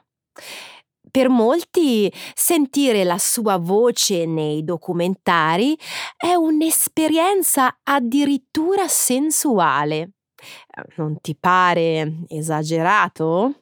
Per 1.12 1.30
molti 1.30 2.12
sentire 2.34 3.04
la 3.04 3.18
sua 3.18 3.58
voce 3.58 4.26
nei 4.26 4.64
documentari 4.64 5.78
è 6.18 6.34
un'esperienza 6.34 7.80
addirittura 7.84 8.88
sensuale. 8.88 10.12
Non 10.98 11.22
ti 11.22 11.36
pare 11.36 12.26
esagerato? 12.28 13.54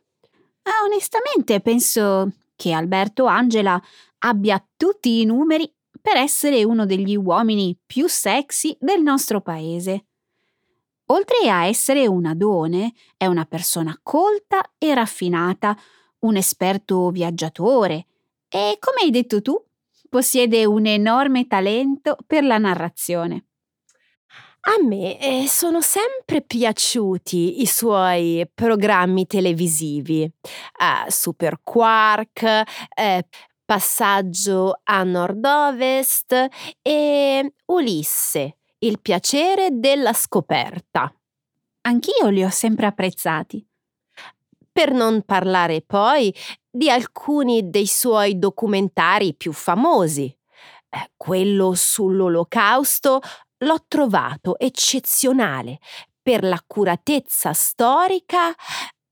Ah, 0.63 0.83
onestamente 0.85 1.59
penso 1.59 2.31
che 2.55 2.71
Alberto 2.71 3.25
Angela 3.25 3.79
abbia 4.25 4.63
tutti 4.75 5.21
i 5.21 5.25
numeri 5.25 5.71
per 6.01 6.17
essere 6.17 6.63
uno 6.63 6.85
degli 6.85 7.15
uomini 7.15 7.77
più 7.85 8.07
sexy 8.07 8.75
del 8.79 9.01
nostro 9.01 9.41
paese. 9.41 10.05
Oltre 11.07 11.49
a 11.49 11.65
essere 11.65 12.07
un 12.07 12.25
adone, 12.25 12.93
è 13.17 13.25
una 13.25 13.45
persona 13.45 13.97
colta 14.01 14.73
e 14.77 14.93
raffinata, 14.93 15.77
un 16.19 16.35
esperto 16.37 17.09
viaggiatore 17.09 18.07
e, 18.49 18.77
come 18.79 19.01
hai 19.03 19.11
detto 19.11 19.41
tu, 19.41 19.61
possiede 20.09 20.65
un 20.65 20.85
enorme 20.85 21.47
talento 21.47 22.17
per 22.25 22.43
la 22.43 22.57
narrazione. 22.57 23.45
A 24.65 24.81
me 24.81 25.19
eh, 25.19 25.45
sono 25.47 25.81
sempre 25.81 26.41
piaciuti 26.41 27.61
i 27.61 27.65
suoi 27.65 28.49
programmi 28.53 29.27
televisivi, 29.27 30.23
uh, 30.23 31.09
Super 31.09 31.59
Quark, 31.61 32.43
eh, 32.95 33.25
Passaggio 33.65 34.81
a 34.83 35.03
nord-ovest 35.03 36.47
e 36.81 37.53
Ulisse, 37.65 38.57
il 38.79 38.99
piacere 38.99 39.69
della 39.71 40.11
scoperta. 40.11 41.13
Anch'io 41.81 42.27
li 42.27 42.43
ho 42.43 42.49
sempre 42.49 42.87
apprezzati. 42.87 43.65
Per 44.71 44.91
non 44.91 45.21
parlare 45.21 45.81
poi 45.81 46.33
di 46.69 46.89
alcuni 46.89 47.69
dei 47.69 47.87
suoi 47.87 48.37
documentari 48.37 49.33
più 49.33 49.53
famosi. 49.53 50.25
Eh, 50.89 51.11
quello 51.15 51.73
sull'olocausto 51.73 53.21
l'ho 53.59 53.85
trovato 53.87 54.59
eccezionale 54.59 55.79
per 56.21 56.43
l'accuratezza 56.43 57.53
storica, 57.53 58.53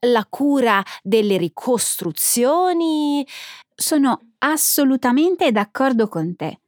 la 0.07 0.25
cura 0.29 0.83
delle 1.03 1.37
ricostruzioni. 1.37 3.25
Sono 3.81 4.33
assolutamente 4.37 5.51
d'accordo 5.51 6.07
con 6.07 6.35
te. 6.35 6.61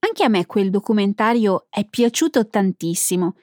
Anche 0.00 0.24
a 0.24 0.28
me 0.28 0.46
quel 0.46 0.70
documentario 0.70 1.68
è 1.70 1.84
piaciuto 1.84 2.48
tantissimo. 2.48 3.36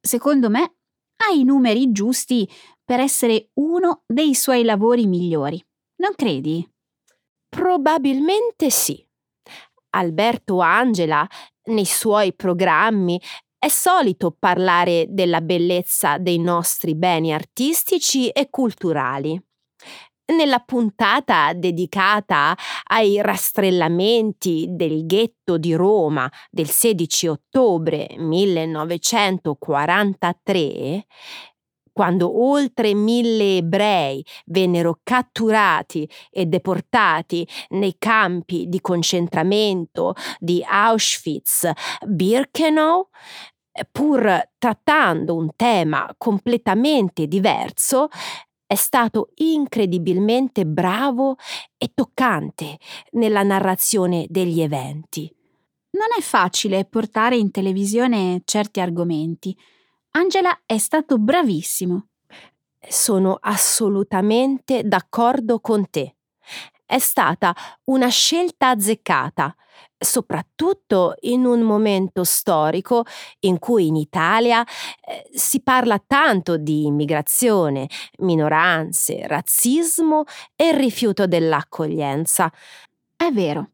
Secondo 0.00 0.48
me 0.48 0.62
ha 0.62 1.32
i 1.34 1.42
numeri 1.42 1.90
giusti 1.90 2.48
per 2.84 3.00
essere 3.00 3.50
uno 3.54 4.04
dei 4.06 4.36
suoi 4.36 4.62
lavori 4.62 5.06
migliori. 5.06 5.60
Non 5.96 6.12
credi? 6.14 6.64
Probabilmente 7.48 8.70
sì. 8.70 9.04
Alberto 9.96 10.60
Angela, 10.60 11.26
nei 11.64 11.84
suoi 11.84 12.32
programmi, 12.32 13.20
è 13.58 13.66
solito 13.66 14.30
parlare 14.38 15.06
della 15.08 15.40
bellezza 15.40 16.16
dei 16.18 16.38
nostri 16.38 16.94
beni 16.94 17.34
artistici 17.34 18.28
e 18.28 18.48
culturali. 18.50 19.42
Nella 20.30 20.60
puntata 20.60 21.52
dedicata 21.54 22.56
ai 22.84 23.20
rastrellamenti 23.20 24.66
del 24.70 25.04
ghetto 25.04 25.58
di 25.58 25.74
Roma 25.74 26.30
del 26.50 26.68
16 26.68 27.26
ottobre 27.26 28.14
1943, 28.16 31.04
quando 31.92 32.44
oltre 32.44 32.94
mille 32.94 33.56
ebrei 33.56 34.24
vennero 34.46 35.00
catturati 35.02 36.08
e 36.30 36.46
deportati 36.46 37.44
nei 37.70 37.96
campi 37.98 38.68
di 38.68 38.80
concentramento 38.80 40.14
di 40.38 40.64
Auschwitz-Birkenau, 40.64 43.08
pur 43.90 44.48
trattando 44.58 45.34
un 45.34 45.50
tema 45.56 46.14
completamente 46.16 47.26
diverso, 47.26 48.06
è 48.70 48.76
stato 48.76 49.30
incredibilmente 49.34 50.64
bravo 50.64 51.34
e 51.76 51.90
toccante 51.92 52.78
nella 53.14 53.42
narrazione 53.42 54.26
degli 54.28 54.60
eventi. 54.60 55.28
Non 55.90 56.06
è 56.16 56.20
facile 56.20 56.84
portare 56.84 57.36
in 57.36 57.50
televisione 57.50 58.42
certi 58.44 58.78
argomenti. 58.78 59.58
Angela 60.10 60.56
è 60.66 60.78
stato 60.78 61.18
bravissimo. 61.18 62.10
Sono 62.78 63.38
assolutamente 63.40 64.84
d'accordo 64.84 65.58
con 65.58 65.90
te. 65.90 66.14
È 66.90 66.98
stata 66.98 67.54
una 67.84 68.08
scelta 68.08 68.70
azzeccata 68.70 69.54
soprattutto 69.96 71.14
in 71.20 71.44
un 71.44 71.60
momento 71.60 72.24
storico 72.24 73.04
in 73.40 73.60
cui 73.60 73.86
in 73.86 73.94
Italia 73.94 74.64
eh, 74.64 75.30
si 75.32 75.62
parla 75.62 76.02
tanto 76.04 76.56
di 76.56 76.86
immigrazione, 76.86 77.88
minoranze, 78.18 79.24
razzismo 79.28 80.24
e 80.56 80.76
rifiuto 80.76 81.28
dell'accoglienza. 81.28 82.52
È 83.14 83.30
vero. 83.30 83.70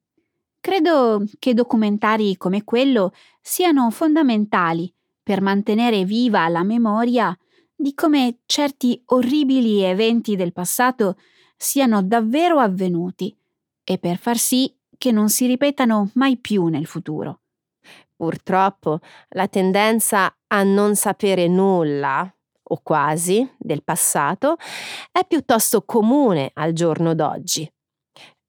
Credo 0.60 1.24
che 1.38 1.54
documentari 1.54 2.36
come 2.36 2.64
quello 2.64 3.14
siano 3.40 3.90
fondamentali 3.90 4.92
per 5.22 5.40
mantenere 5.40 6.04
viva 6.04 6.46
la 6.48 6.64
memoria 6.64 7.34
di 7.74 7.94
come 7.94 8.40
certi 8.44 9.00
orribili 9.06 9.80
eventi 9.80 10.36
del 10.36 10.52
passato 10.52 11.16
siano 11.56 12.02
davvero 12.02 12.58
avvenuti 12.58 13.36
e 13.84 13.98
per 13.98 14.18
far 14.18 14.36
sì 14.36 14.74
che 14.98 15.12
non 15.12 15.28
si 15.28 15.46
ripetano 15.46 16.10
mai 16.14 16.36
più 16.36 16.66
nel 16.66 16.86
futuro. 16.86 17.40
Purtroppo 18.14 19.00
la 19.30 19.46
tendenza 19.46 20.34
a 20.46 20.62
non 20.62 20.96
sapere 20.96 21.48
nulla, 21.48 22.30
o 22.68 22.80
quasi, 22.82 23.48
del 23.58 23.82
passato 23.84 24.56
è 25.12 25.24
piuttosto 25.26 25.82
comune 25.84 26.50
al 26.54 26.72
giorno 26.72 27.14
d'oggi. 27.14 27.70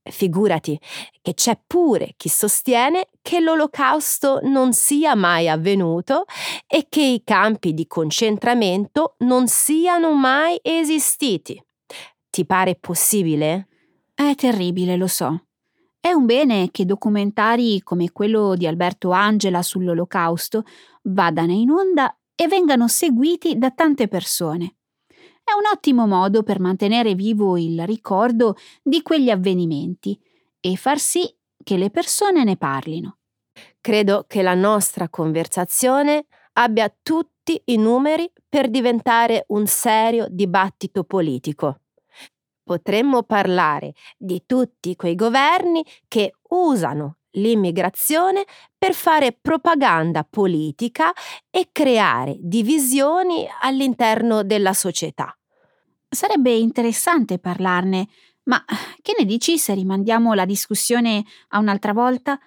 Figurati 0.10 0.80
che 1.22 1.34
c'è 1.34 1.60
pure 1.68 2.14
chi 2.16 2.30
sostiene 2.30 3.10
che 3.22 3.42
l'olocausto 3.42 4.40
non 4.44 4.72
sia 4.72 5.16
mai 5.16 5.50
avvenuto 5.50 6.24
e 6.66 6.86
che 6.88 7.02
i 7.02 7.22
campi 7.26 7.74
di 7.74 7.86
concentramento 7.88 9.16
non 9.20 9.48
siano 9.48 10.14
mai 10.14 10.58
esistiti. 10.62 11.62
Ti 12.38 12.46
pare 12.46 12.76
possibile? 12.76 13.68
È 14.14 14.36
terribile, 14.36 14.96
lo 14.96 15.08
so. 15.08 15.48
È 16.00 16.12
un 16.12 16.28
bene 16.28 16.70
che 16.70 16.86
documentari 16.86 17.82
come 17.82 18.12
quello 18.12 18.54
di 18.54 18.68
Alberto 18.68 19.10
Angela 19.10 19.64
sull'Olocausto 19.64 20.64
vadano 21.06 21.52
in 21.52 21.72
onda 21.72 22.16
e 22.36 22.48
vengano 22.48 22.88
seguiti 22.88 23.58
da 23.58 23.72
tante 23.72 24.08
persone. 24.08 24.76
È 25.44 25.52
un 25.58 25.66
ottimo 25.74 26.06
modo 26.06 26.44
per 26.44 26.60
mantenere 26.60 27.16
vivo 27.16 27.58
il 27.58 27.84
ricordo 27.88 28.56
di 28.84 29.02
quegli 29.02 29.32
avvenimenti 29.32 30.16
e 30.60 30.76
far 30.76 31.00
sì 31.00 31.28
che 31.64 31.76
le 31.76 31.90
persone 31.90 32.44
ne 32.44 32.56
parlino. 32.56 33.18
Credo 33.82 34.26
che 34.28 34.44
la 34.44 34.54
nostra 34.54 35.10
conversazione 35.10 36.28
abbia 36.54 36.96
tutti 37.02 37.60
i 37.66 37.78
numeri 37.78 38.32
per 38.48 38.70
diventare 38.70 39.46
un 39.48 39.66
serio 39.66 40.28
dibattito 40.30 41.04
politico 41.04 41.80
potremmo 42.68 43.24
parlare 43.24 43.94
di 44.18 44.44
tutti 44.46 44.98
quei 44.98 45.16
governi 45.16 45.86
che 46.10 46.34
usano 46.50 47.20
l'immigrazione 47.32 48.44
per 48.78 48.94
fare 48.94 49.32
propaganda 49.32 50.28
politica 50.30 51.14
e 51.50 51.70
creare 51.72 52.36
divisioni 52.40 53.48
all'interno 53.62 54.44
della 54.44 54.74
società. 54.74 55.34
Sarebbe 56.10 56.52
interessante 56.52 57.40
parlarne, 57.40 58.08
ma 58.44 58.64
che 59.02 59.16
ne 59.18 59.24
dici 59.24 59.58
se 59.58 59.74
rimandiamo 59.74 60.34
la 60.34 60.46
discussione 60.46 61.24
a 61.50 61.60
un'altra 61.60 61.94
volta? 61.94 62.38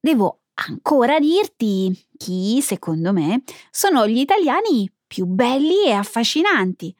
Devo 0.00 0.40
ancora 0.54 1.20
dirti 1.20 2.08
chi, 2.16 2.60
secondo 2.62 3.12
me, 3.12 3.44
sono 3.70 4.08
gli 4.08 4.18
italiani 4.18 4.90
più 5.06 5.26
belli 5.26 5.84
e 5.86 5.92
affascinanti. 5.92 6.94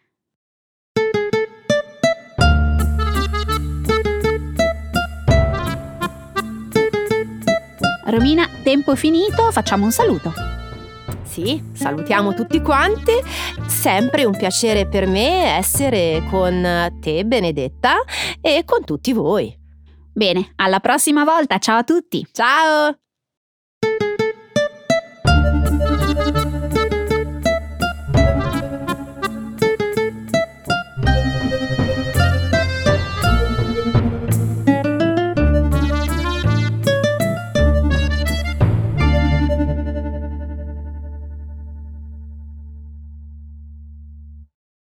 Romina, 8.05 8.49
tempo 8.63 8.95
finito, 8.97 9.51
facciamo 9.53 9.85
un 9.85 9.93
saluto. 9.93 10.33
Sì, 11.23 11.63
salutiamo 11.73 12.35
tutti 12.35 12.61
quanti. 12.61 13.13
Sempre 13.67 14.25
un 14.25 14.37
piacere 14.37 14.87
per 14.87 15.07
me 15.07 15.57
essere 15.57 16.23
con 16.29 16.97
te, 17.01 17.25
Benedetta, 17.25 18.03
e 18.41 18.65
con 18.65 18.85
tutti 18.85 19.13
voi. 19.13 19.57
Bene, 20.13 20.53
alla 20.57 20.81
prossima 20.81 21.25
volta. 21.25 21.59
Ciao 21.59 21.79
a 21.79 21.85
tutti. 21.85 22.27
Ciao! 22.33 22.97